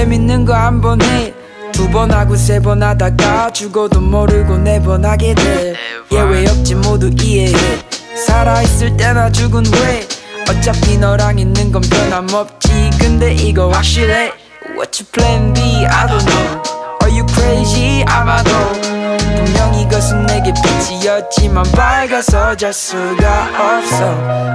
재밌는 0.00 0.46
거한 0.46 0.80
번에 0.80 1.34
두번 1.72 2.10
하고 2.10 2.34
세 2.34 2.58
번 2.58 2.82
하다가 2.82 3.50
죽어도 3.52 4.00
모르고 4.00 4.56
네 4.56 4.80
번 4.80 5.04
하게 5.04 5.34
돼. 5.34 5.74
예외 6.10 6.48
없지 6.48 6.76
모두 6.76 7.10
이해해. 7.20 7.52
살아있을 8.26 8.96
때나 8.96 9.30
죽은 9.30 9.66
후에 9.66 10.08
어차피 10.48 10.96
너랑 10.96 11.38
있는 11.38 11.70
건 11.70 11.82
변함없지. 11.82 12.90
근데 12.98 13.34
이거 13.34 13.68
확실해. 13.68 14.32
What's 14.74 15.02
your 15.02 15.10
plan 15.12 15.52
B? 15.52 15.84
I 15.84 16.06
don't 16.06 16.24
know. 16.24 16.62
Are 17.02 17.12
you 17.12 17.26
crazy? 17.34 18.02
아마도 18.06 18.50
분명 19.36 19.74
이것은 19.74 20.26
내게 20.26 20.52
빛이었지만 20.52 21.64
밝아서 21.72 22.54
잘 22.56 22.72
수가 22.72 23.48
없어. 23.58 24.14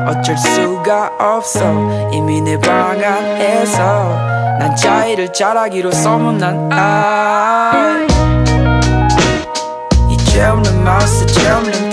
어쩔 0.10 0.38
수가 0.38 1.12
없어. 1.20 2.10
이미 2.12 2.42
내 2.42 2.58
방 2.60 2.92
안에서 3.04 4.36
난 4.60 4.76
자의를 4.76 5.34
잘하기로 5.34 5.92
소문난 5.92 6.72
아이. 6.72 8.06
이죄 10.12 10.46
없는 10.46 10.84
마우스 10.84 11.26
죄 11.28 11.50
없는 11.52 11.90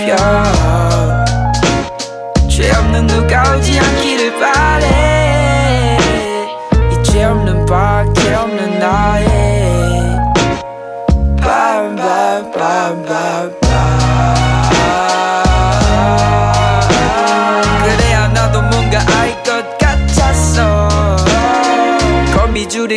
뼈죄 2.47 2.71
없는 2.71 3.07
누가 3.07 3.55
오지 3.55 3.79
않기를 3.79 4.39
바래 4.39 5.02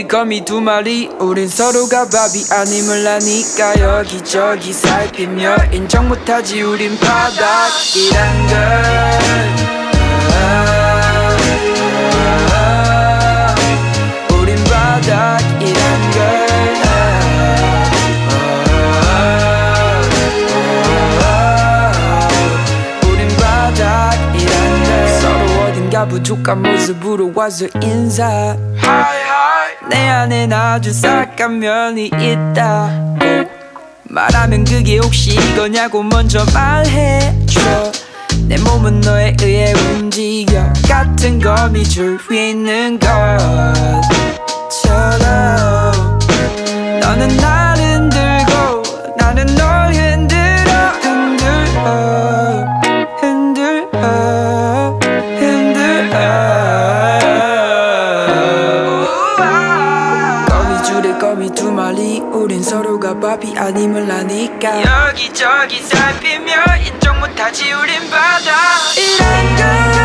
거미 0.09 0.45
두 0.45 0.61
마리 0.61 1.09
우린 1.19 1.49
서로가 1.49 2.09
밥이 2.09 2.45
아님을 2.53 3.07
아니까 3.07 3.75
여기저기 3.81 4.73
살피며 4.73 5.57
인정 5.73 6.09
못하지 6.09 6.63
우린 6.63 6.97
바닥이란 6.99 8.47
걸. 8.47 8.57
우린 14.39 14.57
바닥이란 14.65 16.11
걸. 16.13 16.47
우린 23.11 23.29
바닥이란 23.37 24.85
걸. 24.85 24.87
부족한 26.09 26.63
모습으로 26.63 27.33
와서 27.35 27.67
인사 27.83 28.57
내 29.89 30.09
안엔 30.09 30.53
아주 30.53 30.93
싹한 30.93 31.59
면이 31.61 32.07
있다고 32.07 33.19
말하면 34.05 34.65
그게 34.65 34.99
혹시 34.99 35.31
이거냐고 35.33 36.03
먼저 36.03 36.45
말해줘. 36.53 37.93
내 38.49 38.57
몸은 38.59 39.01
너에 39.01 39.37
의해 39.41 39.73
움직여 39.73 40.73
같은 40.89 41.41
거미 41.41 41.85
줄 41.85 42.19
위에 42.31 42.51
있는 42.51 42.99
것처럼 44.69 45.21
너는 47.01 47.37
날 47.39 47.77
흔들고 47.77 48.83
나는 49.17 49.47
널 49.57 49.93
흔들어 49.93 50.36
마리 61.71 62.21
우린 62.21 62.63
서로가 62.63 63.19
밥이 63.21 63.57
아님을 63.57 64.11
아니까. 64.11 64.83
여기저기 65.09 65.83
살피며 65.83 66.53
인정 66.87 67.19
못하지 67.21 67.73
우린 67.73 68.09
바다 68.11 68.53
이런 68.97 69.57
걸 69.91 69.96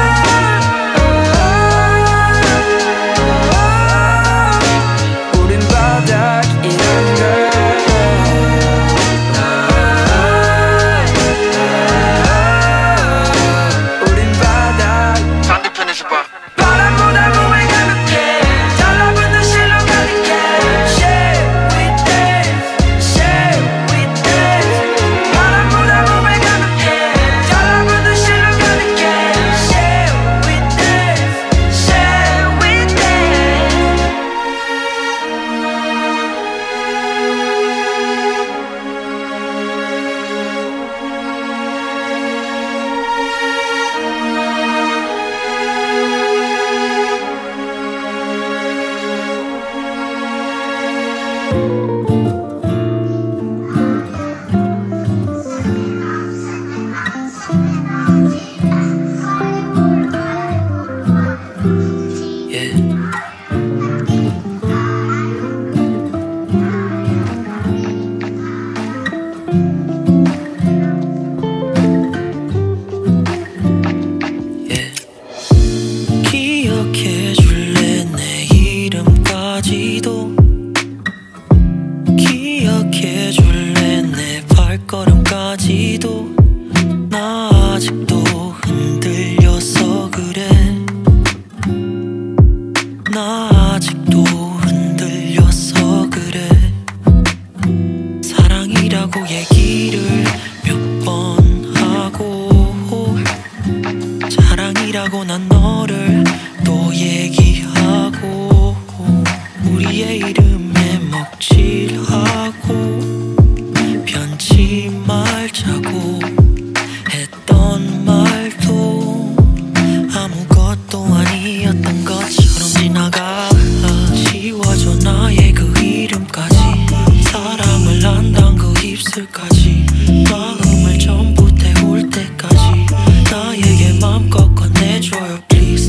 마음껏 134.12 134.53
꺼내줘요 134.53 135.39
please. 135.47 135.88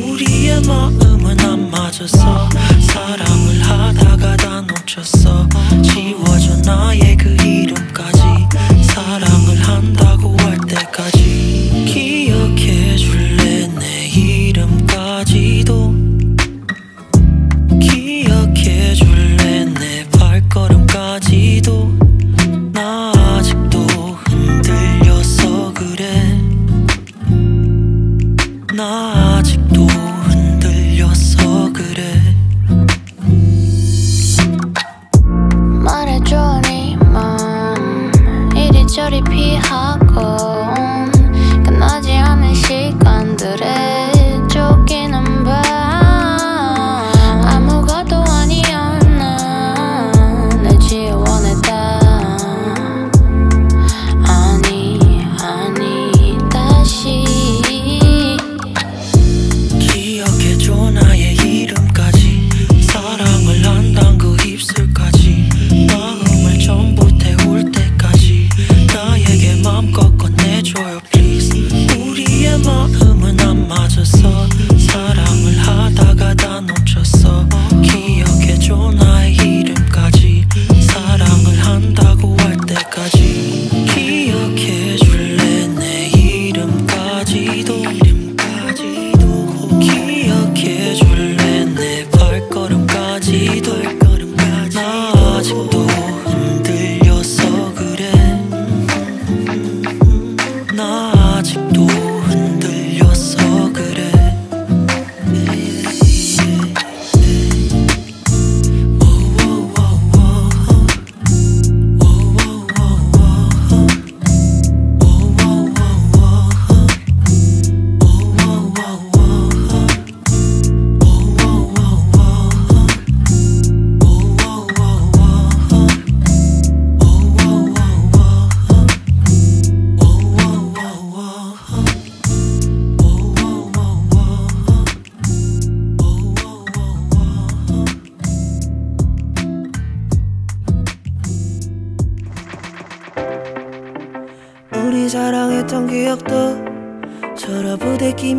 우리의 0.00 0.60
마음은 0.60 1.40
안 1.40 1.70
맞았어 1.72 2.33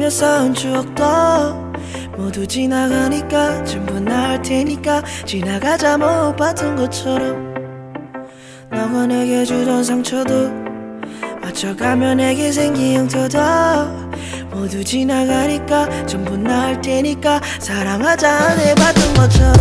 며 0.05 0.09
쌓은 0.09 0.53
추억도 0.53 1.03
모두 2.15 2.45
지나가니까 2.45 3.63
전부 3.63 3.99
나을 3.99 4.39
테니까 4.39 5.01
지나가자 5.25 5.97
못 5.97 6.35
봤던 6.35 6.75
것처럼. 6.75 7.55
너가 8.69 9.07
내게 9.07 9.43
주던 9.43 9.83
상처도 9.83 10.51
맞춰가며 11.41 12.13
내게 12.13 12.51
생긴 12.51 12.99
흉터도 12.99 13.39
모두 14.51 14.83
지나가니까 14.83 16.05
전부 16.05 16.37
나을 16.37 16.79
테니까 16.81 17.41
사랑하자 17.59 18.29
안 18.29 18.59
해봤던 18.59 19.13
것처럼 19.15 19.55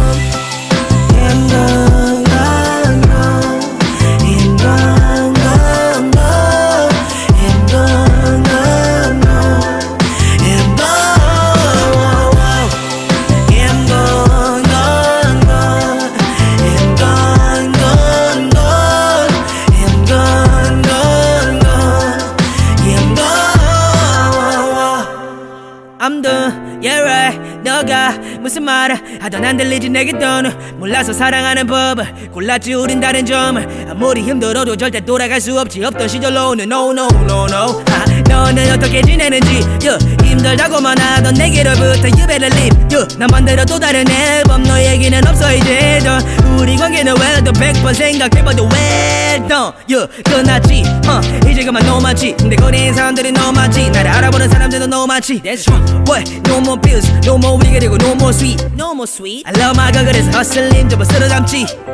무슨 28.54 28.66
말을 28.66 29.20
하던 29.20 29.44
안 29.44 29.56
들리지 29.56 29.88
내게 29.88 30.16
떠는 30.16 30.78
몰라서 30.78 31.12
사랑하는 31.12 31.66
법을 31.66 32.30
골랐지 32.30 32.72
우린 32.74 33.00
다른 33.00 33.26
점을 33.26 33.60
아무리 33.96 34.22
힘들어도 34.22 34.74
절대 34.74 35.00
돌아갈 35.00 35.40
수 35.40 35.58
없지 35.58 35.84
없던 35.84 36.08
시절로는 36.08 36.64
no 36.64 36.90
no 36.90 37.06
no 37.22 37.46
no 37.46 37.82
아, 37.86 38.04
너는 38.28 38.72
어떻게 38.72 39.00
지내는지 39.00 39.62
yeah, 39.86 39.98
힘들다고만 40.24 40.98
하던 40.98 41.34
내게로부터 41.34 42.08
you 42.08 42.26
better 42.26 42.50
leave 42.52 42.76
yeah, 42.90 43.16
나 43.16 43.28
만들어 43.28 43.64
또 43.64 43.78
다른 43.78 44.04
앨범 44.10 44.64
너 44.64 44.82
얘기는 44.82 45.24
없어 45.28 45.54
이제 45.54 46.00
더 46.02 46.18
우리 46.56 46.76
관계는 46.76 47.14
well 47.20 47.44
done 47.44 47.72
100번 47.72 47.94
생각해봐도 47.94 48.68
well 48.68 49.48
done 49.48 49.72
yeah, 49.88 50.22
끝났지 50.24 50.82
uh, 51.06 51.50
이제 51.50 51.64
그만 51.64 51.84
많지 52.02 52.34
근데 52.36 52.56
거리에 52.56 52.92
사람들이 52.92 53.30
너무 53.30 53.52
많지 53.52 53.90
나를 53.90 54.10
알아보는 54.10 54.48
사람들도 54.48 54.88
너무 54.88 55.06
많지 55.06 55.40
That's 55.40 55.70
right 55.70 56.10
What? 56.10 56.50
No 56.50 56.58
more 56.58 56.80
pills 56.80 57.08
No 57.24 57.36
more 57.36 57.56
we 57.62 57.72
그리고 57.72 57.94
no 57.94 58.10
more 58.14 58.34
sweet 58.34 58.60
No 58.74 58.90
more 58.90 59.06
sweet 59.06 59.46
I 59.46 59.52
love 59.56 59.78
my 59.78 59.92
girl 59.92 60.04
그래서 60.04 60.36
hustling 60.36 60.88
전부 60.90 61.04
쓸어 61.04 61.28
담지 61.28 61.93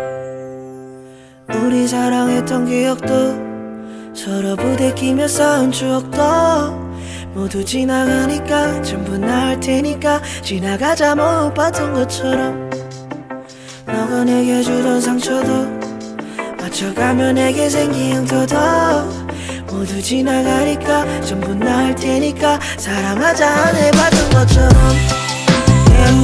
우리 1.62 1.86
사랑했던 1.86 2.66
기억도 2.66 4.14
서로 4.14 4.56
부대끼며 4.56 5.28
쌓은 5.28 5.70
추억도 5.70 6.20
모두 7.34 7.64
지나가니까 7.64 8.82
전부 8.82 9.16
나을 9.16 9.58
테니까 9.60 10.20
지나가자 10.42 11.14
못 11.14 11.54
봤던 11.54 11.94
것처럼 11.94 12.70
너가 13.86 14.24
내게 14.24 14.62
주던 14.62 15.00
상처도 15.00 15.66
맞춰가며 16.58 17.32
내게 17.32 17.68
생긴 17.68 18.16
흉터도 18.16 18.56
모두 19.70 20.02
지나가니까 20.02 21.20
전부 21.22 21.54
나을 21.54 21.94
테니까 21.94 22.58
사랑하자 22.76 23.48
안 23.48 23.76
해봤던 23.76 24.30
것처럼 24.30 25.20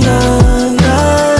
on, 0.08 1.35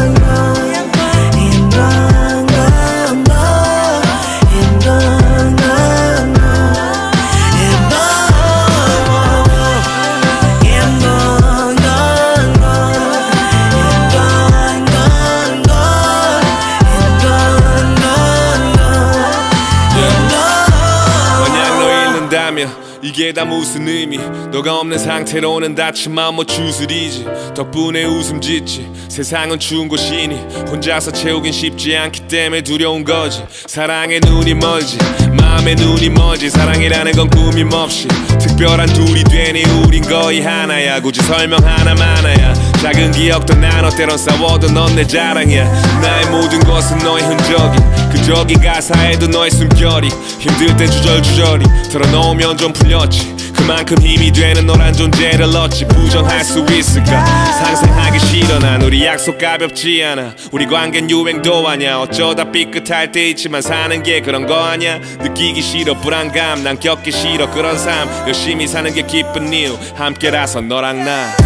이게 23.07 23.32
다 23.32 23.44
무슨 23.44 23.86
의미? 23.86 24.18
너가 24.50 24.80
없는 24.80 24.98
상태로는 24.98 25.76
다친 25.76 26.12
마음 26.12 26.34
뭐 26.34 26.44
주술이지. 26.44 27.24
덕분에 27.54 28.02
웃음 28.04 28.40
짓지. 28.40 28.90
세상은 29.09 29.61
추운 29.61 29.86
곳이니 29.86 30.34
혼자서 30.68 31.12
채우긴 31.12 31.52
쉽지 31.52 31.96
않기 31.96 32.26
때문에 32.26 32.62
두려운 32.62 33.04
거지. 33.04 33.44
사랑에 33.66 34.18
눈이 34.26 34.54
멀지. 34.54 34.98
마음에 35.38 35.76
눈이 35.76 36.11
멀지. 36.11 36.50
사랑이라는 36.50 37.12
건 37.12 37.30
꾸밈 37.30 37.72
없이. 37.72 38.09
특별한 38.40 38.88
둘이 38.88 39.22
되니 39.22 39.62
우린 39.84 40.02
거의 40.02 40.42
하나야. 40.42 41.00
굳이 41.00 41.22
설명 41.22 41.61
하나만 41.64 42.24
하야. 42.24 42.54
작은 42.82 43.12
기억도 43.12 43.54
나눠 43.54 43.88
때론 43.90 44.18
싸워도 44.18 44.72
넌 44.72 44.96
내 44.96 45.07
자랑이야. 45.07 45.64
나의 46.02 46.26
모든 46.30 46.59
것은 46.59 46.98
너의 46.98 47.22
흔적이 47.22 47.78
그 48.11 48.15
저기 48.26 48.54
가사에도 48.54 49.28
너의 49.28 49.52
숨결이 49.52 50.08
힘들 50.40 50.76
땐 50.76 50.90
주절주절이 50.90 51.64
털어놓으면 51.92 52.56
좀 52.56 52.72
풀렸지. 52.72 53.36
그만큼 53.54 53.96
힘이 54.02 54.32
되는 54.32 54.66
너란 54.66 54.92
존재를 54.92 55.44
얻지. 55.44 55.84
부정할 55.86 56.42
수 56.42 56.66
있을까? 56.68 57.24
상상하기 57.24 58.18
싫어. 58.18 58.58
난 58.58 58.82
우리 58.82 59.06
약속 59.06 59.38
가볍지 59.38 60.02
않아. 60.02 60.34
우리 60.50 60.66
관계는 60.66 61.08
유행도 61.08 61.68
아냐 61.68 62.00
어쩌다 62.00 62.50
삐끗할 62.50 63.12
때 63.12 63.30
있지만 63.30 63.62
사는 63.62 64.02
게 64.02 64.20
그런 64.20 64.46
거 64.46 64.56
아냐 64.56 64.98
느끼기 65.22 65.62
싫어. 65.62 65.94
불안감. 65.94 66.64
난 66.64 66.80
겪기 66.80 67.12
싫어. 67.12 67.48
그런 67.52 67.78
삶. 67.78 68.08
열심히 68.26 68.66
사는 68.66 68.92
게 68.92 69.02
기쁜 69.02 69.52
이유. 69.52 69.78
함께라서 69.94 70.60
너랑 70.60 71.04
나 71.04 71.36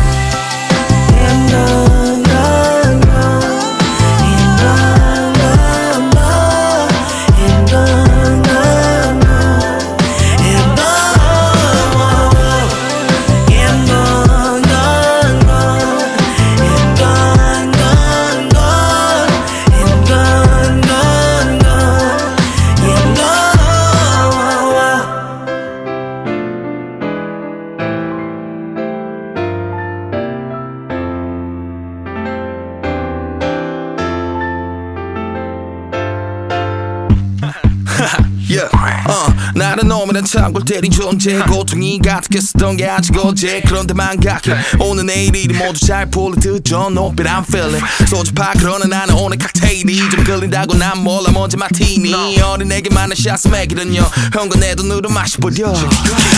창골 40.31 40.65
때린 40.65 40.93
존재 40.93 41.41
고통이 41.41 41.99
가득했었던 41.99 42.77
게 42.77 42.87
아직 42.87 43.17
어제. 43.19 43.61
그런데 43.67 43.95
망각해 43.95 44.79
오늘 44.79 45.05
내일 45.07 45.35
일이 45.35 45.53
모두 45.55 45.85
잘 45.85 46.09
풀리듯 46.09 46.65
저 46.65 46.89
높이 46.89 47.25
I'm 47.25 47.43
feeling 47.43 47.85
소주파 48.09 48.53
그러나 48.57 48.85
나는 48.87 49.15
오늘 49.17 49.39
칵테일이 49.39 50.09
좀 50.09 50.23
끌린다고. 50.23 50.75
난 50.75 51.03
몰라 51.03 51.33
먼저 51.33 51.57
마티니 51.57 52.41
어린애기만한 52.41 53.17
샷스 53.17 53.49
맥이던요. 53.49 54.09
형과 54.33 54.57
내 54.61 54.77
돈으로 54.77 55.11
마셔버려. 55.11 55.73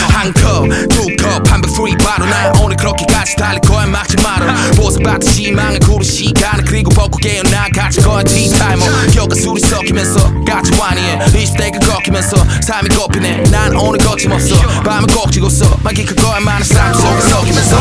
한컵두컵 0.09 1.51
한백 1.51 1.71
free 1.71 1.95
바로 1.97 2.25
나 2.25 2.51
오늘 2.63 2.75
그렇게까지 2.77 3.35
달릴 3.35 3.61
거야 3.61 3.85
막지 3.85 4.15
마라. 4.23 4.55
보석받듯이 4.75 5.51
망을 5.51 5.77
구른 5.79 6.01
시간을 6.01 6.65
그리고 6.65 6.89
벗고 6.89 7.19
깨어나 7.19 7.67
같이 7.69 8.01
거야 8.01 8.23
티타이머 8.23 8.85
혀가 9.13 9.35
술이 9.35 9.61
섞이면서 9.61 10.33
같이 10.45 10.71
와니에 10.79 11.19
20대가 11.19 11.79
꺾이면서 11.85 12.37
삶이 12.63 12.89
꼽히네. 12.89 13.43
난 13.51 13.82
오늘 13.85 13.99
거침없어 13.99 14.55
밤을 14.83 15.07
꼭 15.13 15.29
쥐고서 15.29 15.77
막이 15.83 16.05
그거야 16.05 16.39
많은 16.39 16.63
삶 16.63 16.93
속에 16.93 17.21
섞이면서 17.21 17.75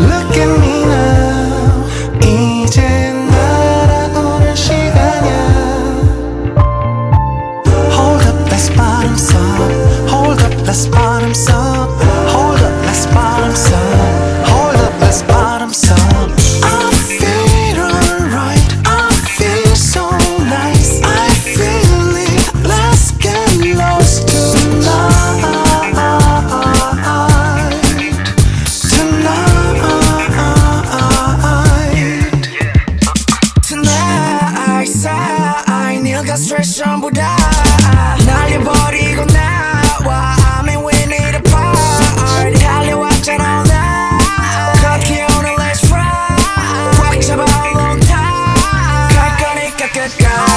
Look 0.00 0.40
at 0.40 0.50
me 0.60 0.82
now 0.82 1.84
이제 2.22 3.12
날아오는 3.12 4.54
시간이야 4.54 5.94
Hold 7.96 8.28
up 8.28 8.50
let's 8.50 8.68
bottom 8.76 9.14
up 9.14 10.08
Hold 10.08 10.42
up 10.42 10.54
let's 10.64 10.88
bottom 10.88 11.32
up 11.50 11.73
Let's 50.04 50.16
go. 50.16 50.53